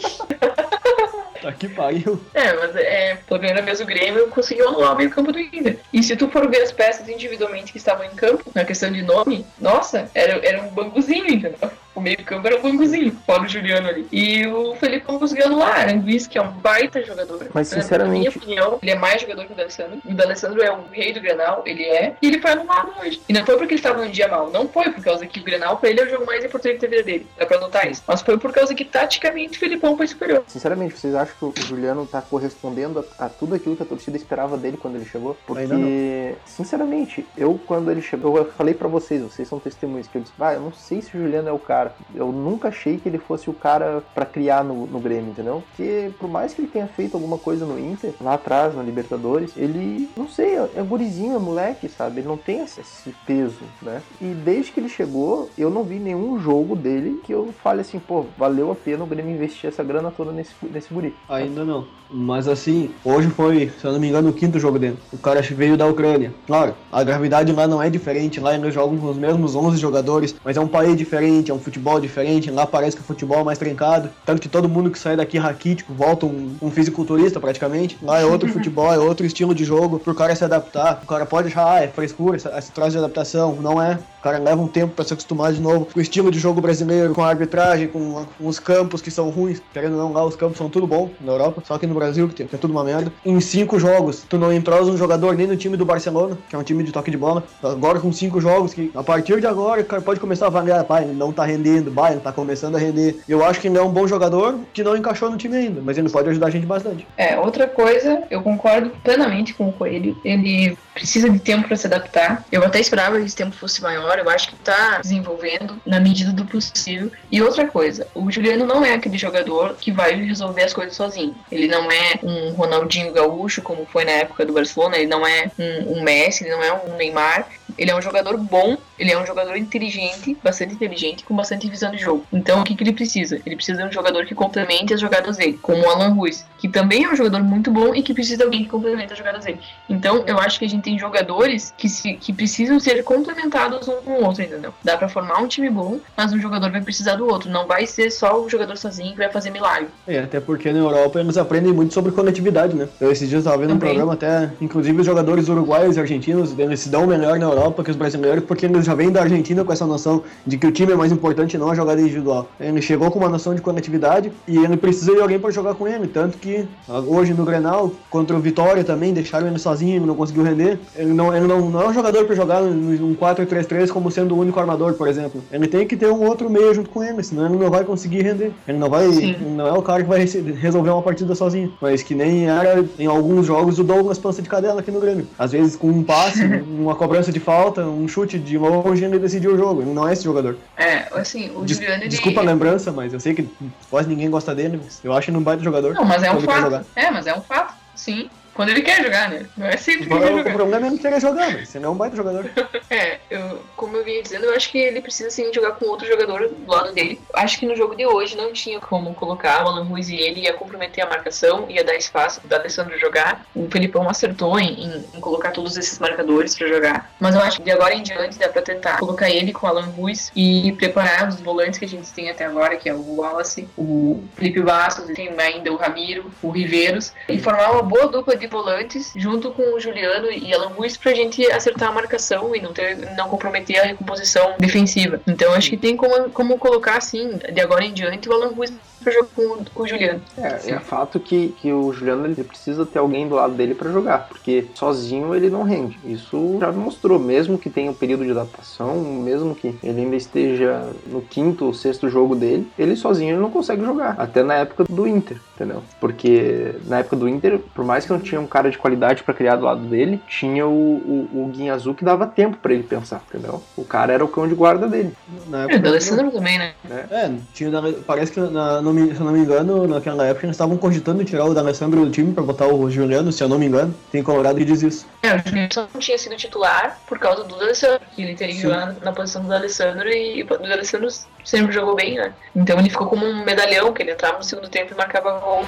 tá 1.51 1.57
que 1.57 1.69
pariu. 1.69 2.21
É, 2.33 2.53
mas 2.53 2.75
é, 2.75 3.15
pela 3.27 3.39
primeira 3.39 3.61
vez 3.61 3.79
o 3.79 3.85
Grêmio 3.85 4.27
conseguiu 4.27 4.69
anular 4.69 4.93
o 4.93 4.97
meio 4.97 5.09
campo 5.09 5.31
do 5.31 5.39
Inter. 5.39 5.79
E 5.91 6.03
se 6.03 6.15
tu 6.15 6.27
for 6.29 6.49
ver 6.49 6.61
as 6.61 6.71
peças 6.71 7.07
individualmente 7.07 7.71
que 7.71 7.77
estavam 7.77 8.05
em 8.05 8.15
campo, 8.15 8.51
na 8.53 8.65
questão 8.65 8.91
de 8.91 9.01
nome, 9.01 9.45
nossa, 9.59 10.09
era, 10.13 10.45
era 10.45 10.61
um 10.61 10.69
banguzinho, 10.69 11.27
entendeu? 11.27 11.71
O 11.97 12.01
meio 12.01 12.23
campo 12.23 12.45
era 12.45 12.57
um 12.57 12.61
banguzinho, 12.61 13.11
fora 13.25 13.41
o 13.41 13.47
Juliano 13.47 13.87
ali. 13.89 14.07
E 14.11 14.45
o 14.45 14.75
Felipe 14.75 15.03
conseguiu 15.07 15.47
anular. 15.47 15.79
Aranguiz, 15.79 16.27
que 16.27 16.37
é 16.37 16.41
um 16.43 16.51
baita 16.51 17.03
jogador. 17.03 17.47
Mas, 17.51 17.71
Na 17.71 17.81
sinceramente- 17.81 18.19
minha 18.19 18.29
opinião, 18.29 18.77
ele 18.83 18.91
é 18.91 18.95
mais 18.95 19.19
jogador 19.19 19.45
que 19.45 19.53
o 19.53 19.55
D'Alessandro. 19.55 19.97
O 20.05 20.13
D'Alessandro 20.13 20.61
é 20.61 20.71
o 20.71 20.81
rei 20.91 21.11
do 21.11 21.19
Grenal, 21.19 21.63
ele 21.65 21.83
é. 21.83 22.15
E 22.21 22.27
ele 22.27 22.39
foi 22.39 22.51
anulado 22.51 22.91
hoje. 23.01 23.19
E 23.27 23.33
não 23.33 23.43
foi 23.43 23.57
porque 23.57 23.73
ele 23.73 23.79
estava 23.79 24.05
num 24.05 24.11
dia 24.11 24.27
mal. 24.27 24.51
Não 24.51 24.67
foi 24.69 24.91
por 24.91 25.03
causa 25.03 25.25
que 25.25 25.39
o 25.39 25.43
Grenal, 25.43 25.77
pra 25.77 25.89
ele, 25.89 26.01
é 26.01 26.03
o 26.03 26.09
jogo 26.11 26.23
mais 26.27 26.45
importante 26.45 26.77
da 26.79 26.87
vida 26.87 27.01
dele. 27.01 27.25
Dá 27.35 27.47
pra 27.47 27.59
notar 27.59 27.89
isso. 27.89 28.03
Mas 28.05 28.21
foi 28.21 28.37
por 28.37 28.53
causa 28.53 28.75
que, 28.75 28.85
taticamente, 28.85 29.57
o 29.57 29.59
Felipão 29.59 29.97
foi 29.97 30.05
superior. 30.05 30.43
Sinceramente, 30.45 30.95
vocês 30.99 31.15
acham 31.15 31.51
que 31.51 31.61
o 31.61 31.65
Juliano 31.65 32.05
tá 32.05 32.21
correspondendo 32.21 33.03
a, 33.17 33.25
a 33.25 33.29
tudo 33.29 33.55
aquilo 33.55 33.75
que 33.75 33.81
a 33.81 33.87
torcida 33.87 34.15
esperava 34.17 34.55
dele 34.55 34.77
quando 34.77 34.97
ele 34.97 35.05
chegou? 35.05 35.35
Porque, 35.47 36.35
sinceramente, 36.45 37.25
eu 37.35 37.59
quando 37.65 37.89
ele 37.89 38.03
chegou, 38.03 38.37
eu 38.37 38.45
falei 38.51 38.75
pra 38.75 38.87
vocês, 38.87 39.21
vocês 39.23 39.47
são 39.47 39.59
testemunhas, 39.59 40.07
que 40.07 40.15
eu 40.17 40.21
disse, 40.21 40.33
ah, 40.39 40.53
eu 40.53 40.59
não 40.61 40.71
sei 40.73 41.01
se 41.01 41.17
o 41.17 41.19
Juliano 41.21 41.49
é 41.49 41.51
o 41.51 41.57
cara. 41.59 41.86
Eu 42.13 42.31
nunca 42.31 42.69
achei 42.69 42.97
que 42.97 43.07
ele 43.07 43.17
fosse 43.17 43.49
o 43.49 43.53
cara 43.53 44.03
pra 44.13 44.25
criar 44.25 44.63
no, 44.63 44.87
no 44.87 44.99
Grêmio, 44.99 45.31
entendeu? 45.31 45.63
Porque 45.69 46.11
por 46.19 46.29
mais 46.29 46.53
que 46.53 46.61
ele 46.61 46.69
tenha 46.69 46.87
feito 46.87 47.15
alguma 47.15 47.37
coisa 47.37 47.65
no 47.65 47.79
Inter, 47.79 48.13
lá 48.21 48.33
atrás, 48.33 48.75
na 48.75 48.83
Libertadores, 48.83 49.51
ele, 49.55 50.09
não 50.15 50.27
sei, 50.27 50.57
é, 50.57 50.69
é 50.75 50.81
gurizinho, 50.81 51.35
é 51.35 51.39
moleque, 51.39 51.89
sabe? 51.89 52.21
Ele 52.21 52.27
não 52.27 52.37
tem 52.37 52.61
esse, 52.61 52.81
esse 52.81 53.13
peso, 53.25 53.61
né? 53.81 54.01
E 54.21 54.25
desde 54.25 54.71
que 54.71 54.79
ele 54.79 54.89
chegou, 54.89 55.49
eu 55.57 55.69
não 55.69 55.83
vi 55.83 55.99
nenhum 55.99 56.39
jogo 56.39 56.75
dele 56.75 57.21
que 57.23 57.33
eu 57.33 57.53
fale 57.63 57.81
assim, 57.81 57.99
pô, 57.99 58.25
valeu 58.37 58.71
a 58.71 58.75
pena 58.75 59.03
o 59.03 59.07
Grêmio 59.07 59.33
investir 59.33 59.69
essa 59.69 59.83
grana 59.83 60.11
toda 60.11 60.31
nesse, 60.31 60.53
nesse 60.63 60.93
guri. 60.93 61.13
Ainda 61.29 61.63
não. 61.63 61.85
Mas 62.09 62.47
assim, 62.47 62.91
hoje 63.03 63.27
foi, 63.29 63.71
se 63.79 63.85
eu 63.85 63.91
não 63.91 63.99
me 63.99 64.07
engano, 64.07 64.29
o 64.29 64.33
quinto 64.33 64.59
jogo 64.59 64.79
dele. 64.79 64.97
O 65.11 65.17
cara 65.17 65.41
veio 65.41 65.77
da 65.77 65.85
Ucrânia. 65.85 66.33
Claro, 66.45 66.73
a 66.91 67.03
gravidade 67.03 67.51
lá 67.51 67.67
não 67.67 67.81
é 67.81 67.89
diferente. 67.89 68.39
Lá 68.39 68.55
eles 68.55 68.73
jogam 68.73 68.97
com 68.97 69.09
os 69.09 69.17
mesmos 69.17 69.55
11 69.55 69.77
jogadores, 69.77 70.35
mas 70.43 70.57
é 70.57 70.61
um 70.61 70.67
país 70.67 70.95
diferente, 70.95 71.51
é 71.51 71.53
um 71.53 71.59
futebol 71.59 71.76
diferente. 72.01 72.49
Lá 72.51 72.65
parece 72.65 72.95
que 72.95 73.01
o 73.01 73.05
futebol 73.05 73.39
é 73.39 73.43
mais 73.43 73.57
trincado. 73.57 74.09
Tanto 74.25 74.41
que 74.41 74.49
todo 74.49 74.67
mundo 74.69 74.89
que 74.91 74.99
sai 74.99 75.15
daqui 75.15 75.37
raquítico 75.37 75.93
volta 75.93 76.25
um, 76.25 76.55
um 76.61 76.71
fisiculturista 76.71 77.39
praticamente. 77.39 77.97
Lá 78.01 78.19
é 78.19 78.25
outro 78.25 78.47
futebol, 78.53 78.93
é 78.93 78.97
outro 78.97 79.25
estilo 79.25 79.53
de 79.53 79.63
jogo 79.63 79.99
pro 79.99 80.13
cara 80.15 80.35
se 80.35 80.43
adaptar. 80.43 81.01
O 81.03 81.07
cara 81.07 81.25
pode 81.25 81.47
achar, 81.47 81.67
ah, 81.77 81.83
é 81.83 81.87
frescura, 81.87 82.37
esse 82.37 82.71
troço 82.71 82.91
de 82.91 82.97
adaptação. 82.97 83.55
Não 83.61 83.81
é. 83.81 83.99
O 84.19 84.23
cara 84.27 84.39
leva 84.39 84.61
um 84.61 84.67
tempo 84.67 84.93
pra 84.93 85.05
se 85.05 85.13
acostumar 85.13 85.53
de 85.53 85.61
novo 85.61 85.85
com 85.85 85.99
o 85.99 86.01
estilo 86.01 86.29
de 86.31 86.39
jogo 86.39 86.59
brasileiro, 86.59 87.13
com 87.13 87.23
a 87.23 87.29
arbitragem, 87.29 87.87
com, 87.87 88.25
com 88.37 88.47
os 88.47 88.59
campos 88.59 89.01
que 89.01 89.09
são 89.09 89.29
ruins. 89.29 89.61
Querendo 89.71 89.93
ou 89.93 89.99
não, 89.99 90.11
lá 90.13 90.25
os 90.25 90.35
campos 90.35 90.57
são 90.57 90.69
tudo 90.69 90.85
bom 90.85 91.09
na 91.21 91.31
Europa, 91.31 91.63
só 91.65 91.77
que 91.77 91.87
no 91.87 91.93
Brasil, 91.95 92.27
que, 92.27 92.35
tem- 92.35 92.47
que 92.47 92.55
é 92.55 92.57
tudo 92.57 92.71
uma 92.71 92.83
merda. 92.83 93.11
Em 93.25 93.39
cinco 93.39 93.79
jogos, 93.79 94.23
tu 94.27 94.37
não 94.37 94.51
entrosa 94.51 94.91
um 94.91 94.97
jogador 94.97 95.35
nem 95.35 95.47
no 95.47 95.55
time 95.55 95.77
do 95.77 95.85
Barcelona, 95.85 96.37
que 96.49 96.55
é 96.55 96.59
um 96.59 96.63
time 96.63 96.83
de 96.83 96.91
toque 96.91 97.09
de 97.11 97.17
bola. 97.17 97.43
Agora 97.63 97.99
com 97.99 98.11
cinco 98.11 98.41
jogos, 98.41 98.73
que 98.73 98.91
a 98.95 99.03
partir 99.03 99.39
de 99.39 99.47
agora 99.47 99.81
o 99.81 99.85
cara 99.85 100.01
pode 100.01 100.19
começar 100.19 100.45
a 100.45 100.47
avaliar, 100.49 100.83
pai, 100.83 101.03
ele 101.03 101.13
não 101.13 101.31
tá 101.31 101.45
rendendo, 101.45 101.66
pai, 101.93 102.13
ele 102.13 102.21
tá 102.21 102.31
começando 102.31 102.75
a 102.75 102.79
render. 102.79 103.19
Eu 103.27 103.43
acho 103.43 103.59
que 103.59 103.67
ele 103.67 103.77
é 103.77 103.81
um 103.81 103.89
bom 103.89 104.07
jogador 104.07 104.59
que 104.73 104.83
não 104.83 104.95
encaixou 104.95 105.29
no 105.29 105.37
time 105.37 105.57
ainda, 105.57 105.81
mas 105.81 105.97
ele 105.97 106.09
pode 106.09 106.29
ajudar 106.29 106.47
a 106.47 106.49
gente 106.49 106.65
bastante. 106.65 107.07
É, 107.17 107.37
outra 107.37 107.67
coisa, 107.67 108.23
eu 108.29 108.41
concordo 108.41 108.91
plenamente 109.03 109.53
com 109.53 109.69
o 109.69 109.73
Coelho. 109.73 110.17
Ele 110.23 110.77
precisa 110.93 111.29
de 111.29 111.39
tempo 111.39 111.67
para 111.67 111.77
se 111.77 111.87
adaptar. 111.87 112.43
Eu 112.51 112.63
até 112.63 112.79
esperava 112.79 113.19
que 113.19 113.25
esse 113.25 113.35
tempo 113.35 113.55
fosse 113.55 113.81
maior. 113.81 114.17
Eu 114.17 114.29
acho 114.29 114.49
que 114.49 114.55
tá 114.55 114.99
desenvolvendo 115.01 115.79
na 115.85 115.99
medida 115.99 116.31
do 116.31 116.45
possível. 116.45 117.11
E 117.31 117.41
outra 117.41 117.67
coisa, 117.67 118.07
o 118.15 118.31
Juliano 118.31 118.65
não 118.65 118.83
é 118.83 118.93
aquele 118.93 119.17
jogador 119.17 119.75
que 119.79 119.91
vai 119.91 120.15
resolver 120.15 120.63
as 120.63 120.73
coisas 120.73 120.95
sozinho. 120.95 121.35
Ele 121.51 121.67
não 121.67 121.91
é 121.91 122.19
um 122.23 122.51
Ronaldinho 122.51 123.13
Gaúcho, 123.13 123.61
como 123.61 123.85
foi 123.85 124.05
na 124.05 124.11
época 124.11 124.45
do 124.45 124.53
Barcelona. 124.53 124.97
Ele 124.97 125.07
não 125.07 125.25
é 125.25 125.51
um, 125.57 125.97
um 125.97 126.03
Messi, 126.03 126.43
ele 126.43 126.55
não 126.55 126.63
é 126.63 126.73
um 126.73 126.95
Neymar. 126.95 127.47
Ele 127.77 127.91
é 127.91 127.95
um 127.95 128.01
jogador 128.01 128.37
bom, 128.37 128.77
ele 128.97 129.11
é 129.11 129.21
um 129.21 129.25
jogador 129.25 129.55
inteligente, 129.55 130.37
bastante 130.43 130.73
inteligente, 130.73 131.23
com 131.23 131.35
bastante 131.35 131.69
visão 131.69 131.91
de 131.91 131.97
jogo. 131.97 132.25
Então, 132.33 132.61
o 132.61 132.63
que, 132.63 132.75
que 132.75 132.83
ele 132.83 132.93
precisa? 132.93 133.39
Ele 133.45 133.55
precisa 133.55 133.81
de 133.81 133.87
um 133.87 133.91
jogador 133.91 134.25
que 134.25 134.33
complemente 134.33 134.93
as 134.93 134.99
jogadas 134.99 135.37
dele, 135.37 135.59
como 135.61 135.83
o 135.83 135.89
Alan 135.89 136.09
Ruiz, 136.09 136.45
que 136.57 136.67
também 136.67 137.03
é 137.03 137.09
um 137.09 137.15
jogador 137.15 137.43
muito 137.43 137.69
bom 137.71 137.93
e 137.93 138.01
que 138.01 138.13
precisa 138.13 138.37
de 138.37 138.43
alguém 138.43 138.63
que 138.63 138.69
complemente 138.69 139.13
as 139.13 139.19
jogadas 139.19 139.45
dele. 139.45 139.59
Então, 139.89 140.23
eu 140.25 140.39
acho 140.39 140.57
que 140.57 140.65
a 140.65 140.69
gente 140.69 140.83
tem 140.83 140.97
jogadores 140.97 141.73
que, 141.77 141.87
se, 141.87 142.13
que 142.15 142.33
precisam 142.33 142.79
ser 142.79 143.03
complementados 143.03 143.87
um 143.87 143.97
com 143.97 144.11
o 144.11 144.25
outro, 144.25 144.43
entendeu? 144.43 144.73
Dá 144.83 144.97
pra 144.97 145.07
formar 145.07 145.39
um 145.39 145.47
time 145.47 145.69
bom, 145.69 145.99
mas 146.15 146.33
um 146.33 146.39
jogador 146.39 146.71
vai 146.71 146.81
precisar 146.81 147.15
do 147.15 147.27
outro. 147.27 147.49
Não 147.49 147.67
vai 147.67 147.85
ser 147.85 148.09
só 148.09 148.41
o 148.41 148.49
jogador 148.49 148.77
sozinho 148.77 149.11
que 149.11 149.17
vai 149.17 149.29
fazer 149.29 149.51
milagre. 149.51 149.89
É, 150.07 150.19
até 150.19 150.39
porque 150.39 150.71
na 150.71 150.79
Europa 150.79 151.19
eles 151.19 151.37
aprendem 151.37 151.73
muito 151.73 151.93
sobre 151.93 152.11
coletividade, 152.11 152.75
né? 152.75 152.87
Eu 152.99 153.11
esses 153.11 153.29
dias 153.29 153.43
tava 153.43 153.57
vendo 153.57 153.73
um 153.73 153.79
Também. 153.79 153.89
programa 153.89 154.13
até, 154.13 154.51
inclusive 154.59 154.99
os 154.99 155.05
jogadores 155.05 155.47
uruguaios 155.47 155.97
e 155.97 155.99
argentinos, 155.99 156.57
eles 156.57 156.79
se 156.79 156.89
dão 156.89 157.05
melhor 157.05 157.37
na 157.37 157.45
Europa 157.45 157.66
que 157.71 157.91
os 157.91 157.95
brasileiros, 157.95 158.43
porque 158.43 158.65
eles 158.65 158.85
já 158.85 158.93
vêm 158.93 159.11
da 159.11 159.21
Argentina 159.21 159.63
com 159.63 159.71
essa 159.71 159.85
noção 159.85 160.23
de 160.45 160.57
que 160.57 160.67
o 160.67 160.71
time 160.71 160.93
é 160.93 160.95
mais 160.95 161.11
importante 161.11 161.55
e 161.55 161.57
não 161.57 161.71
a 161.71 161.75
jogada 161.75 162.01
individual. 162.01 162.47
Ele 162.59 162.81
chegou 162.81 163.11
com 163.11 163.19
uma 163.19 163.29
noção 163.29 163.53
de 163.53 163.61
coletividade 163.61 164.31
e 164.47 164.57
ele 164.57 164.77
precisa 164.77 165.13
de 165.13 165.21
alguém 165.21 165.39
para 165.39 165.51
jogar 165.51 165.75
com 165.75 165.87
ele, 165.87 166.07
tanto 166.07 166.37
que 166.37 166.67
ah, 166.87 166.99
hoje 166.99 167.33
no 167.33 167.45
Grenal, 167.45 167.91
contra 168.09 168.35
o 168.35 168.39
Vitória 168.39 168.83
também, 168.83 169.13
deixaram 169.13 169.47
ele 169.47 169.59
sozinho, 169.59 169.97
ele 169.97 170.05
não 170.05 170.15
conseguiu 170.15 170.43
render. 170.43 170.79
Ele 170.95 171.13
não, 171.13 171.35
ele 171.35 171.47
não, 171.47 171.69
não 171.69 171.81
é 171.81 171.87
um 171.89 171.93
jogador 171.93 172.25
para 172.25 172.35
jogar 172.35 172.61
num 172.61 173.15
4-3-3 173.15 173.89
como 173.89 174.11
sendo 174.11 174.35
o 174.35 174.39
único 174.39 174.59
armador, 174.59 174.93
por 174.93 175.07
exemplo. 175.07 175.41
Ele 175.51 175.67
tem 175.67 175.87
que 175.87 175.95
ter 175.95 176.09
um 176.09 176.25
outro 176.25 176.49
meio 176.49 176.73
junto 176.73 176.89
com 176.89 177.03
ele, 177.03 177.23
senão 177.23 177.45
ele 177.45 177.57
não 177.57 177.69
vai 177.69 177.83
conseguir 177.83 178.23
render. 178.23 178.51
Ele 178.67 178.77
não 178.77 178.89
vai, 178.89 179.11
Sim. 179.11 179.35
não 179.55 179.67
é 179.67 179.73
o 179.73 179.81
cara 179.81 180.03
que 180.03 180.09
vai 180.09 180.25
resolver 180.25 180.89
uma 180.89 181.01
partida 181.01 181.33
sozinho, 181.35 181.73
mas 181.81 182.03
que 182.03 182.15
nem 182.15 182.49
era 182.49 182.83
em 182.97 183.05
alguns 183.05 183.45
jogos 183.45 183.79
o 183.79 183.83
Douglas 183.83 184.17
Pança 184.17 184.41
de 184.41 184.49
Cadela 184.49 184.79
aqui 184.79 184.91
no 184.91 184.99
Grêmio. 184.99 185.27
Às 185.37 185.51
vezes 185.51 185.75
com 185.75 185.87
um 185.87 186.03
passe, 186.03 186.43
uma 186.67 186.95
cobrança 186.95 187.31
de 187.31 187.39
falta, 187.39 187.56
um 187.87 188.07
chute 188.07 188.37
de 188.37 188.57
longe 188.57 189.03
ele 189.03 189.19
decidiu 189.19 189.53
o 189.53 189.57
jogo. 189.57 189.81
Ele 189.81 189.91
não 189.93 190.07
é 190.07 190.13
esse 190.13 190.23
jogador. 190.23 190.57
É, 190.77 191.07
assim, 191.13 191.51
o 191.55 191.63
Des- 191.63 191.77
Juliano 191.77 192.03
ele. 192.03 192.09
Desculpa 192.09 192.41
a 192.41 192.43
lembrança, 192.43 192.91
mas 192.91 193.13
eu 193.13 193.19
sei 193.19 193.33
que 193.33 193.47
quase 193.89 194.07
ninguém 194.07 194.29
gosta 194.29 194.53
dele. 194.53 194.79
Eu 195.03 195.13
acho 195.13 195.29
ele 195.29 195.37
um 195.37 195.43
baita 195.43 195.63
jogador. 195.63 195.93
Não, 195.93 196.05
mas 196.05 196.21
é 196.23 196.31
um 196.31 196.41
fato. 196.41 196.85
É, 196.95 197.11
mas 197.11 197.27
é 197.27 197.33
um 197.33 197.41
fato. 197.41 197.73
Sim. 197.95 198.29
Quando 198.57 198.69
ele 198.69 198.81
quer 198.81 199.01
jogar, 199.03 199.29
né? 199.29 199.45
Não 199.55 199.67
é 199.67 199.77
sempre 199.77 200.07
que 200.07 200.13
ele 200.13 200.19
quer 200.19 200.33
O 200.33 200.37
jogar. 200.39 200.53
problema 200.53 200.87
é 200.87 200.89
não 200.89 200.97
querer 200.97 201.21
jogar, 201.21 201.51
mas 201.53 201.73
ele 201.75 201.85
é 201.85 201.89
um 201.89 201.95
baita 201.95 202.15
jogador. 202.17 202.49
É, 202.89 203.19
eu, 203.29 203.61
como 203.75 203.97
eu 203.97 204.03
vinha 204.05 204.23
dizendo, 204.23 204.45
eu 204.45 204.55
acho 204.55 204.71
que 204.71 204.77
ele 204.77 205.01
precisa 205.01 205.29
sim 205.29 205.51
jogar 205.53 205.71
com 205.73 205.85
outro 205.87 206.07
jogador 206.07 206.47
do 206.47 206.71
lado 206.71 206.93
dele. 206.93 207.19
Acho 207.33 207.59
que 207.59 207.65
no 207.65 207.75
jogo 207.75 207.95
de 207.95 208.05
hoje 208.05 208.37
não 208.37 208.53
tinha 208.53 208.79
como 208.79 209.13
colocar 209.13 209.65
o 209.65 209.67
Alan 209.67 209.83
Ruiz 209.83 210.07
e 210.07 210.15
ele 210.15 210.41
ia 210.41 210.53
comprometer 210.53 211.03
a 211.03 211.09
marcação, 211.09 211.65
ia 211.69 211.83
dar 211.83 211.95
espaço 211.95 212.39
do 212.47 212.55
Alessandro 212.55 212.97
jogar. 212.97 213.45
O 213.53 213.67
Felipão 213.69 214.09
acertou 214.09 214.57
em, 214.57 214.85
em- 214.85 215.05
em 215.15 215.19
colocar 215.19 215.51
todos 215.51 215.75
esses 215.75 215.99
marcadores 215.99 216.55
pra 216.57 216.65
jogar. 216.67 217.11
Mas 217.19 217.35
eu 217.35 217.41
acho 217.41 217.57
que 217.57 217.63
de 217.65 217.71
agora 217.71 217.93
em 217.93 218.01
diante 218.03 218.39
dá 218.39 218.47
pra 218.47 218.61
tentar 218.61 218.97
colocar 218.99 219.29
ele 219.29 219.51
com 219.51 219.67
o 219.67 219.69
Alan 219.69 219.87
Ruiz 219.87 220.31
e 220.33 220.71
preparar 220.71 221.27
os 221.27 221.41
volantes 221.41 221.77
que 221.77 221.85
a 221.85 221.89
gente 221.89 222.09
tem 222.13 222.29
até 222.29 222.45
agora, 222.45 222.77
que 222.77 222.87
é 222.87 222.93
o 222.93 223.15
Wallace, 223.17 223.67
o 223.77 224.23
Felipe 224.37 224.61
Bastos, 224.61 225.07
tem 225.13 225.29
ainda 225.37 225.71
o 225.73 225.75
Ramiro, 225.75 226.31
o 226.41 226.49
Riveiros, 226.51 227.11
e 227.27 227.37
formar 227.37 227.71
uma 227.71 227.83
boa 227.83 228.07
dupla 228.07 228.35
de 228.37 228.46
de 228.47 228.51
volantes, 228.51 229.11
junto 229.15 229.51
com 229.51 229.75
o 229.75 229.79
Juliano 229.79 230.31
e 230.31 230.53
Alan 230.53 230.69
Ruiz, 230.69 230.97
pra 230.97 231.13
gente 231.13 231.45
acertar 231.51 231.89
a 231.89 231.91
marcação 231.91 232.55
e 232.55 232.61
não, 232.61 232.73
ter, 232.73 232.97
não 233.15 233.29
comprometer 233.29 233.79
a 233.79 233.83
recomposição 233.83 234.55
defensiva. 234.57 235.21
Então 235.27 235.53
acho 235.53 235.69
que 235.69 235.77
tem 235.77 235.95
como, 235.95 236.29
como 236.29 236.57
colocar 236.57 236.97
assim, 236.97 237.37
de 237.53 237.61
agora 237.61 237.85
em 237.85 237.93
diante, 237.93 238.29
o 238.29 238.33
Alan 238.33 238.53
Ruiz 238.53 238.71
pra 239.07 239.13
jogar 239.13 239.27
com, 239.35 239.63
com 239.73 239.83
o 239.83 239.87
Juliano. 239.87 240.21
É, 240.37 240.71
é 240.71 240.79
fato 240.79 241.19
que, 241.19 241.49
que 241.59 241.71
o 241.71 241.91
Juliano 241.93 242.25
ele 242.25 242.43
precisa 242.43 242.85
ter 242.85 242.99
alguém 242.99 243.27
do 243.27 243.35
lado 243.35 243.53
dele 243.53 243.73
para 243.73 243.91
jogar, 243.91 244.27
porque 244.27 244.65
sozinho 244.75 245.33
ele 245.33 245.49
não 245.49 245.63
rende. 245.63 245.97
Isso 246.05 246.57
já 246.59 246.71
mostrou, 246.71 247.17
mesmo 247.19 247.57
que 247.57 247.69
tenha 247.69 247.89
um 247.89 247.93
período 247.93 248.25
de 248.25 248.31
adaptação, 248.31 248.95
mesmo 249.01 249.55
que 249.55 249.75
ele 249.83 250.01
ainda 250.01 250.15
esteja 250.15 250.89
no 251.07 251.21
quinto 251.21 251.65
ou 251.65 251.73
sexto 251.73 252.09
jogo 252.09 252.35
dele, 252.35 252.67
ele 252.77 252.95
sozinho 252.95 253.31
ele 253.31 253.39
não 253.41 253.49
consegue 253.51 253.83
jogar. 253.83 254.15
Até 254.17 254.43
na 254.43 254.55
época 254.55 254.83
do 254.89 255.07
Inter, 255.07 255.37
entendeu? 255.55 255.83
Porque 255.99 256.75
na 256.85 256.99
época 256.99 257.15
do 257.15 257.27
Inter, 257.29 257.59
por 257.73 257.85
mais 257.85 258.05
que 258.05 258.11
não 258.11 258.19
tinha 258.19 258.39
um 258.41 258.47
cara 258.47 258.69
de 258.69 258.77
qualidade 258.77 259.23
para 259.23 259.33
criar 259.33 259.55
do 259.55 259.65
lado 259.65 259.81
dele, 259.81 260.21
tinha 260.27 260.65
o, 260.67 260.69
o, 260.71 261.43
o 261.43 261.47
Guinha 261.47 261.73
Azul 261.73 261.93
que 261.93 262.03
dava 262.03 262.27
tempo 262.27 262.57
para 262.57 262.73
ele 262.73 262.83
pensar, 262.83 263.23
entendeu? 263.29 263.61
O 263.75 263.83
cara 263.85 264.13
era 264.13 264.23
o 264.23 264.27
cão 264.27 264.47
de 264.47 264.55
guarda 264.55 264.87
dele. 264.87 265.13
Na 265.47 265.61
É, 265.61 265.63
época, 265.65 265.77
o 265.79 265.81
D'Alessandro 265.81 266.31
também, 266.31 266.57
né? 266.57 266.73
É, 267.09 267.31
tinha, 267.53 267.71
parece 268.05 268.31
que, 268.31 268.39
na- 268.39 268.81
não 268.81 268.93
me- 268.97 269.13
se 269.13 269.19
eu 269.19 269.25
não 269.25 269.31
me 269.33 269.39
engano, 269.39 269.87
naquela 269.87 270.25
época 270.25 270.45
eles 270.45 270.55
estavam 270.55 270.77
cogitando 270.77 271.23
tirar 271.23 271.45
o 271.45 271.53
D'Alessandro 271.53 272.03
do 272.05 272.11
time 272.11 272.33
pra 272.33 272.43
botar 272.43 272.67
o 272.67 272.89
Juliano, 272.89 273.31
se 273.31 273.43
eu 273.43 273.49
não 273.49 273.57
me 273.59 273.65
engano. 273.65 273.93
Tem 274.11 274.21
Colorado 274.23 274.57
que 274.57 274.65
diz 274.65 274.81
isso. 274.81 275.05
É, 275.23 275.35
o 275.35 275.39
Juliano 275.47 275.69
só 275.73 275.87
não 275.93 275.99
tinha 276.01 276.17
sido 276.17 276.35
titular 276.35 276.99
por 277.07 277.19
causa 277.19 277.43
do 277.43 277.55
D'Alessandro, 277.55 278.01
que 278.15 278.21
ele 278.21 278.35
teria 278.35 278.67
na, 278.67 278.93
na 279.03 279.11
posição 279.11 279.41
do 279.41 279.47
D'Alessandro 279.49 280.09
e 280.09 280.43
o 280.43 280.45
D'Alessandro 280.47 281.07
sempre 281.45 281.71
jogou 281.71 281.95
bem, 281.95 282.15
né? 282.15 282.33
Então 282.55 282.79
ele 282.79 282.89
ficou 282.89 283.07
como 283.07 283.25
um 283.25 283.43
medalhão, 283.45 283.93
que 283.93 284.01
ele 284.03 284.11
entrava 284.11 284.37
no 284.37 284.43
segundo 284.43 284.67
tempo 284.69 284.93
e 284.93 284.97
marcava 284.97 285.39
gol. 285.39 285.63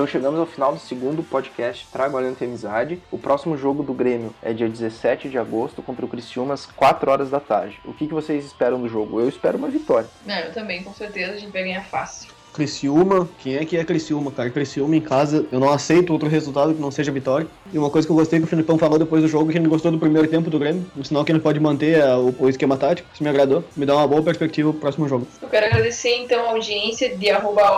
Então 0.00 0.08
chegamos 0.08 0.40
ao 0.40 0.46
final 0.46 0.72
do 0.72 0.80
segundo 0.80 1.22
podcast 1.22 1.86
Trago 1.92 2.16
Aliança 2.16 2.42
e 2.42 2.46
Amizade. 2.46 2.98
O 3.10 3.18
próximo 3.18 3.54
jogo 3.54 3.82
do 3.82 3.92
Grêmio 3.92 4.34
é 4.40 4.50
dia 4.50 4.66
17 4.66 5.28
de 5.28 5.36
agosto 5.36 5.82
contra 5.82 6.06
o 6.06 6.08
Criciúma 6.08 6.54
às 6.54 6.64
4 6.64 7.10
horas 7.10 7.28
da 7.28 7.38
tarde. 7.38 7.78
O 7.84 7.92
que, 7.92 8.06
que 8.06 8.14
vocês 8.14 8.46
esperam 8.46 8.80
do 8.80 8.88
jogo? 8.88 9.20
Eu 9.20 9.28
espero 9.28 9.58
uma 9.58 9.68
vitória. 9.68 10.08
É, 10.26 10.46
eu 10.46 10.54
também, 10.54 10.82
com 10.82 10.94
certeza, 10.94 11.32
a 11.32 11.36
gente 11.36 11.52
vai 11.52 11.64
ganhar 11.64 11.84
fácil. 11.84 12.30
Criciúma, 12.54 13.28
quem 13.40 13.56
é 13.56 13.64
que 13.66 13.76
é 13.76 13.84
Criciúma, 13.84 14.30
cara? 14.30 14.48
Criciúma 14.48 14.96
em 14.96 15.02
casa, 15.02 15.44
eu 15.52 15.60
não 15.60 15.70
aceito 15.70 16.14
outro 16.14 16.30
resultado 16.30 16.74
que 16.74 16.80
não 16.80 16.90
seja 16.90 17.12
vitória. 17.12 17.46
E 17.70 17.76
uma 17.76 17.90
coisa 17.90 18.08
que 18.08 18.12
eu 18.12 18.16
gostei 18.16 18.38
que 18.38 18.46
o 18.46 18.48
Filipão 18.48 18.78
falou 18.78 18.98
depois 18.98 19.20
do 19.20 19.28
jogo, 19.28 19.52
que 19.52 19.58
ele 19.58 19.68
gostou 19.68 19.92
do 19.92 19.98
primeiro 19.98 20.26
tempo 20.28 20.48
do 20.48 20.58
Grêmio, 20.58 20.90
um 20.96 21.04
sinal 21.04 21.26
que 21.26 21.30
ele 21.30 21.40
pode 21.40 21.60
manter 21.60 21.98
é, 21.98 22.16
o, 22.16 22.34
o 22.38 22.48
esquema 22.48 22.78
tático, 22.78 23.06
isso 23.12 23.22
me 23.22 23.28
agradou, 23.28 23.62
me 23.76 23.84
dá 23.84 23.94
uma 23.94 24.08
boa 24.08 24.22
perspectiva 24.22 24.70
pro 24.70 24.80
próximo 24.80 25.06
jogo. 25.06 25.28
Eu 25.42 25.48
quero 25.50 25.66
agradecer 25.66 26.16
então 26.16 26.46
a 26.46 26.52
audiência 26.52 27.14
de 27.14 27.28
arroba 27.28 27.68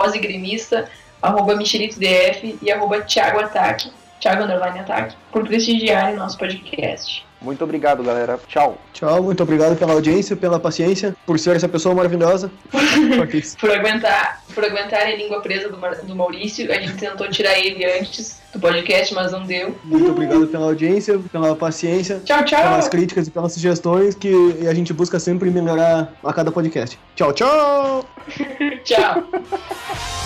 arroba 1.23 1.55
MichelitoDF 1.55 2.57
e 2.61 2.71
arroba 2.71 3.01
Thiago 3.01 3.39
Ataque, 3.39 3.89
Thiago 4.19 4.43
Underline 4.43 4.79
Ataque, 4.79 5.15
por 5.31 5.43
prestigiarem 5.47 6.15
nosso 6.15 6.37
podcast. 6.37 7.25
Muito 7.41 7.61
obrigado, 7.61 8.01
galera. 8.01 8.39
Tchau. 8.47 8.77
Tchau, 8.93 9.21
muito 9.21 9.43
obrigado 9.43 9.75
pela 9.77 9.91
audiência, 9.91 10.33
pela 10.33 10.57
paciência, 10.61 11.13
por 11.25 11.37
ser 11.37 11.57
essa 11.57 11.67
pessoa 11.67 11.93
maravilhosa. 11.93 12.49
Por 13.59 13.69
aguentar, 13.71 14.41
por 14.55 14.63
aguentar 14.63 15.01
a 15.01 15.15
língua 15.15 15.41
presa 15.41 15.67
do, 15.67 15.77
Mar- 15.77 15.95
do 16.03 16.15
Maurício, 16.15 16.71
a 16.71 16.75
gente 16.75 16.93
tentou 16.95 17.27
tirar 17.29 17.59
ele 17.59 17.83
antes 17.99 18.39
do 18.53 18.59
podcast, 18.59 19.13
mas 19.13 19.31
não 19.33 19.43
deu. 19.43 19.75
Muito 19.83 20.11
obrigado 20.11 20.47
pela 20.47 20.65
audiência, 20.67 21.19
pela 21.31 21.53
paciência, 21.55 22.21
Tchau, 22.23 22.45
tchau! 22.45 22.61
pelas 22.61 22.87
críticas 22.87 23.27
e 23.27 23.31
pelas 23.31 23.51
sugestões 23.53 24.15
que 24.15 24.33
a 24.69 24.73
gente 24.73 24.93
busca 24.93 25.19
sempre 25.19 25.49
melhorar 25.49 26.13
a 26.23 26.33
cada 26.33 26.51
podcast. 26.51 26.97
Tchau, 27.15 27.33
tchau! 27.33 28.05
Tchau! 28.85 29.23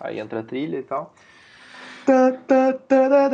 Aí 0.00 0.18
entra 0.18 0.40
a 0.40 0.42
trilha 0.42 0.78
e 0.78 0.82
tal. 0.82 1.14
Tá, 2.06 2.32
tá, 2.32 2.72
tá, 2.72 3.08
tá. 3.08 3.30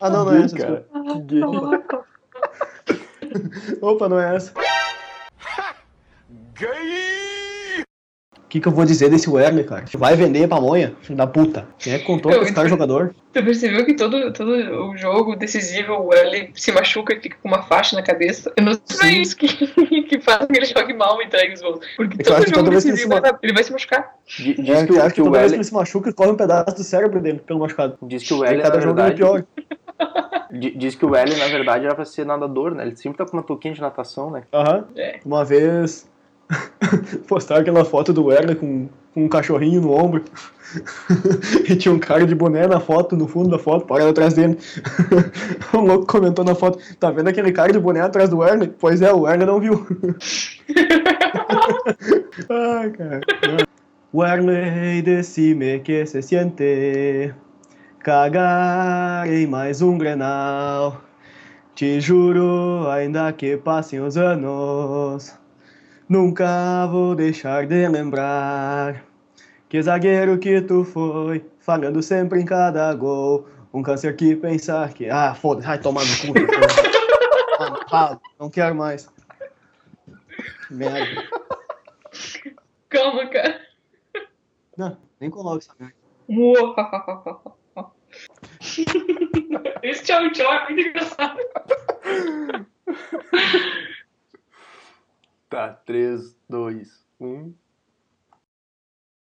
Ah, 0.00 0.10
não, 0.10 0.24
não 0.24 0.34
é 0.34 0.42
essa. 0.44 0.56
Cara, 0.56 0.84
que 1.12 1.20
gay. 1.20 1.42
Opa, 3.82 4.08
não 4.08 4.18
é 4.18 4.36
essa. 4.36 4.54
O 6.28 6.32
que, 8.56 8.60
que 8.62 8.68
eu 8.68 8.72
vou 8.72 8.84
dizer 8.84 9.08
desse 9.10 9.28
Werner, 9.28 9.66
cara? 9.66 9.84
Vai 9.94 10.16
vender 10.16 10.48
pamonha, 10.48 10.94
filho 11.02 11.16
da 11.16 11.26
puta. 11.26 11.66
Quem 11.78 11.92
é 11.92 11.98
que 11.98 12.04
contou 12.04 12.32
Eu 12.32 12.38
com 12.38 12.44
esse 12.44 12.54
cara 12.54 12.68
jogador? 12.68 13.14
Tu 13.32 13.44
percebeu 13.44 13.84
que 13.84 13.94
todo, 13.94 14.32
todo 14.32 14.50
o 14.90 14.96
jogo 14.96 15.36
decisivo 15.36 16.08
ele 16.14 16.50
se 16.54 16.72
machuca 16.72 17.14
e 17.14 17.20
fica 17.20 17.36
com 17.42 17.48
uma 17.48 17.62
faixa 17.62 17.94
na 17.94 18.02
cabeça? 18.02 18.52
Eu 18.56 18.64
não 18.64 18.72
sei 18.72 18.80
se 18.86 19.04
é 19.04 19.10
Sim. 19.10 19.20
isso 19.20 19.36
que, 19.36 19.48
que 20.08 20.20
faz 20.20 20.46
que 20.46 20.56
ele 20.56 20.66
jogue 20.66 20.94
mal 20.94 21.20
e 21.20 21.26
entregue 21.26 21.52
os 21.54 21.60
gols. 21.60 21.80
Porque 21.96 22.14
É 22.14 22.18
que 22.18 22.24
todo 22.24 22.36
que 22.44 22.50
jogo 22.50 22.54
toda 22.56 22.70
vez 22.70 22.82
que 22.84 22.88
ele 22.90 22.96
decisivo 22.96 23.14
se 23.14 23.36
ele 23.42 23.52
vai- 23.52 23.64
se 23.64 23.72
machucar. 23.72 24.14
Di- 24.38 24.54
Diz 24.54 24.68
É, 24.68 24.86
que, 24.86 24.92
que 24.92 24.98
o- 24.98 25.02
que 25.02 25.10
que 25.14 25.20
o 25.20 25.24
toda 25.24 25.38
vez 25.38 25.52
que 25.52 25.56
ele 25.58 25.64
se 25.64 25.74
machuca, 25.74 26.12
corre 26.12 26.30
um 26.30 26.36
pedaço 26.36 26.76
do 26.76 26.82
cérebro 26.84 27.20
dele 27.20 27.38
pelo 27.46 27.60
machucado. 27.60 27.98
diz 28.02 28.22
que 28.26 28.32
o 28.34 28.38
na 28.38 28.56
cada 28.62 28.80
jogo 28.80 28.98
é 29.00 29.04
verdade, 29.04 29.16
pior. 29.16 29.44
di- 30.50 30.70
diz 30.76 30.94
que 30.94 31.04
o 31.04 31.14
L, 31.14 31.36
na 31.36 31.46
verdade, 31.48 31.84
era 31.84 31.94
pra 31.94 32.04
ser 32.04 32.24
nadador, 32.24 32.74
né? 32.74 32.86
Ele 32.86 32.96
sempre 32.96 33.18
tá 33.18 33.26
com 33.26 33.36
uma 33.36 33.42
touquinha 33.42 33.74
de 33.74 33.80
natação, 33.80 34.30
né? 34.30 34.42
Aham. 34.52 34.84
É. 34.96 35.20
Uma 35.24 35.44
vez 35.44 36.08
postaram 37.26 37.62
aquela 37.62 37.84
foto 37.84 38.12
do 38.12 38.26
Werner 38.26 38.56
com, 38.56 38.88
com 39.12 39.24
um 39.24 39.28
cachorrinho 39.28 39.80
no 39.80 39.92
ombro. 39.92 40.22
e 41.68 41.76
tinha 41.76 41.92
um 41.92 41.98
cara 41.98 42.26
de 42.26 42.34
boné 42.34 42.66
na 42.66 42.80
foto, 42.80 43.16
no 43.16 43.28
fundo 43.28 43.50
da 43.50 43.58
foto, 43.58 43.86
parado 43.86 44.10
atrás 44.10 44.34
dele. 44.34 44.58
o 45.72 45.78
louco 45.78 46.06
comentou 46.06 46.44
na 46.44 46.54
foto: 46.54 46.78
Tá 46.98 47.10
vendo 47.10 47.28
aquele 47.28 47.52
cara 47.52 47.72
de 47.72 47.78
boné 47.78 48.00
atrás 48.00 48.28
do 48.28 48.38
Werner? 48.38 48.72
Pois 48.78 49.02
é, 49.02 49.12
o 49.12 49.20
Werner 49.20 49.46
não 49.46 49.60
viu. 49.60 49.86
Ai, 52.48 52.90
cara. 52.90 53.20
Werner, 54.14 55.02
decime 55.02 55.80
que 55.80 56.06
se 56.06 56.22
siente 56.22 57.34
cagar 58.00 59.28
em 59.28 59.46
mais 59.46 59.82
um 59.82 59.98
grenal. 59.98 61.00
Te 61.74 62.00
juro, 62.00 62.88
ainda 62.88 63.30
que 63.32 63.56
passem 63.58 64.00
os 64.00 64.16
anos, 64.16 65.38
nunca 66.08 66.86
vou 66.86 67.14
deixar 67.14 67.66
de 67.66 67.88
lembrar 67.88 69.04
que 69.68 69.82
zagueiro 69.82 70.38
que 70.38 70.60
tu 70.60 70.84
foi, 70.84 71.44
falhando 71.58 72.02
sempre 72.02 72.40
em 72.40 72.44
cada 72.44 72.92
gol. 72.94 73.48
Um 73.72 73.82
câncer 73.82 74.16
que 74.16 74.36
pensar 74.36 74.94
que. 74.94 75.10
Ah, 75.10 75.34
foda-se, 75.34 75.66
vai 75.66 75.78
tomar 75.78 76.02
no 76.04 76.16
cu. 76.16 76.32
Ah, 77.90 78.18
não 78.38 78.50
quero 78.50 78.74
mais. 78.74 79.08
Merda. 80.70 81.22
Calma, 82.90 83.26
cara. 83.28 83.60
Não, 84.76 84.98
nem 85.18 85.30
coloca 85.30 85.64
essa 85.64 85.74
merda. 85.78 85.94
Esse 89.82 90.04
tchau 90.04 90.30
tchau 90.32 90.52
é 90.52 90.64
muito 90.64 90.88
engraçado. 90.88 91.38
Tá, 95.56 95.72
3, 95.72 96.36
2, 96.50 97.06
1. 97.18 97.54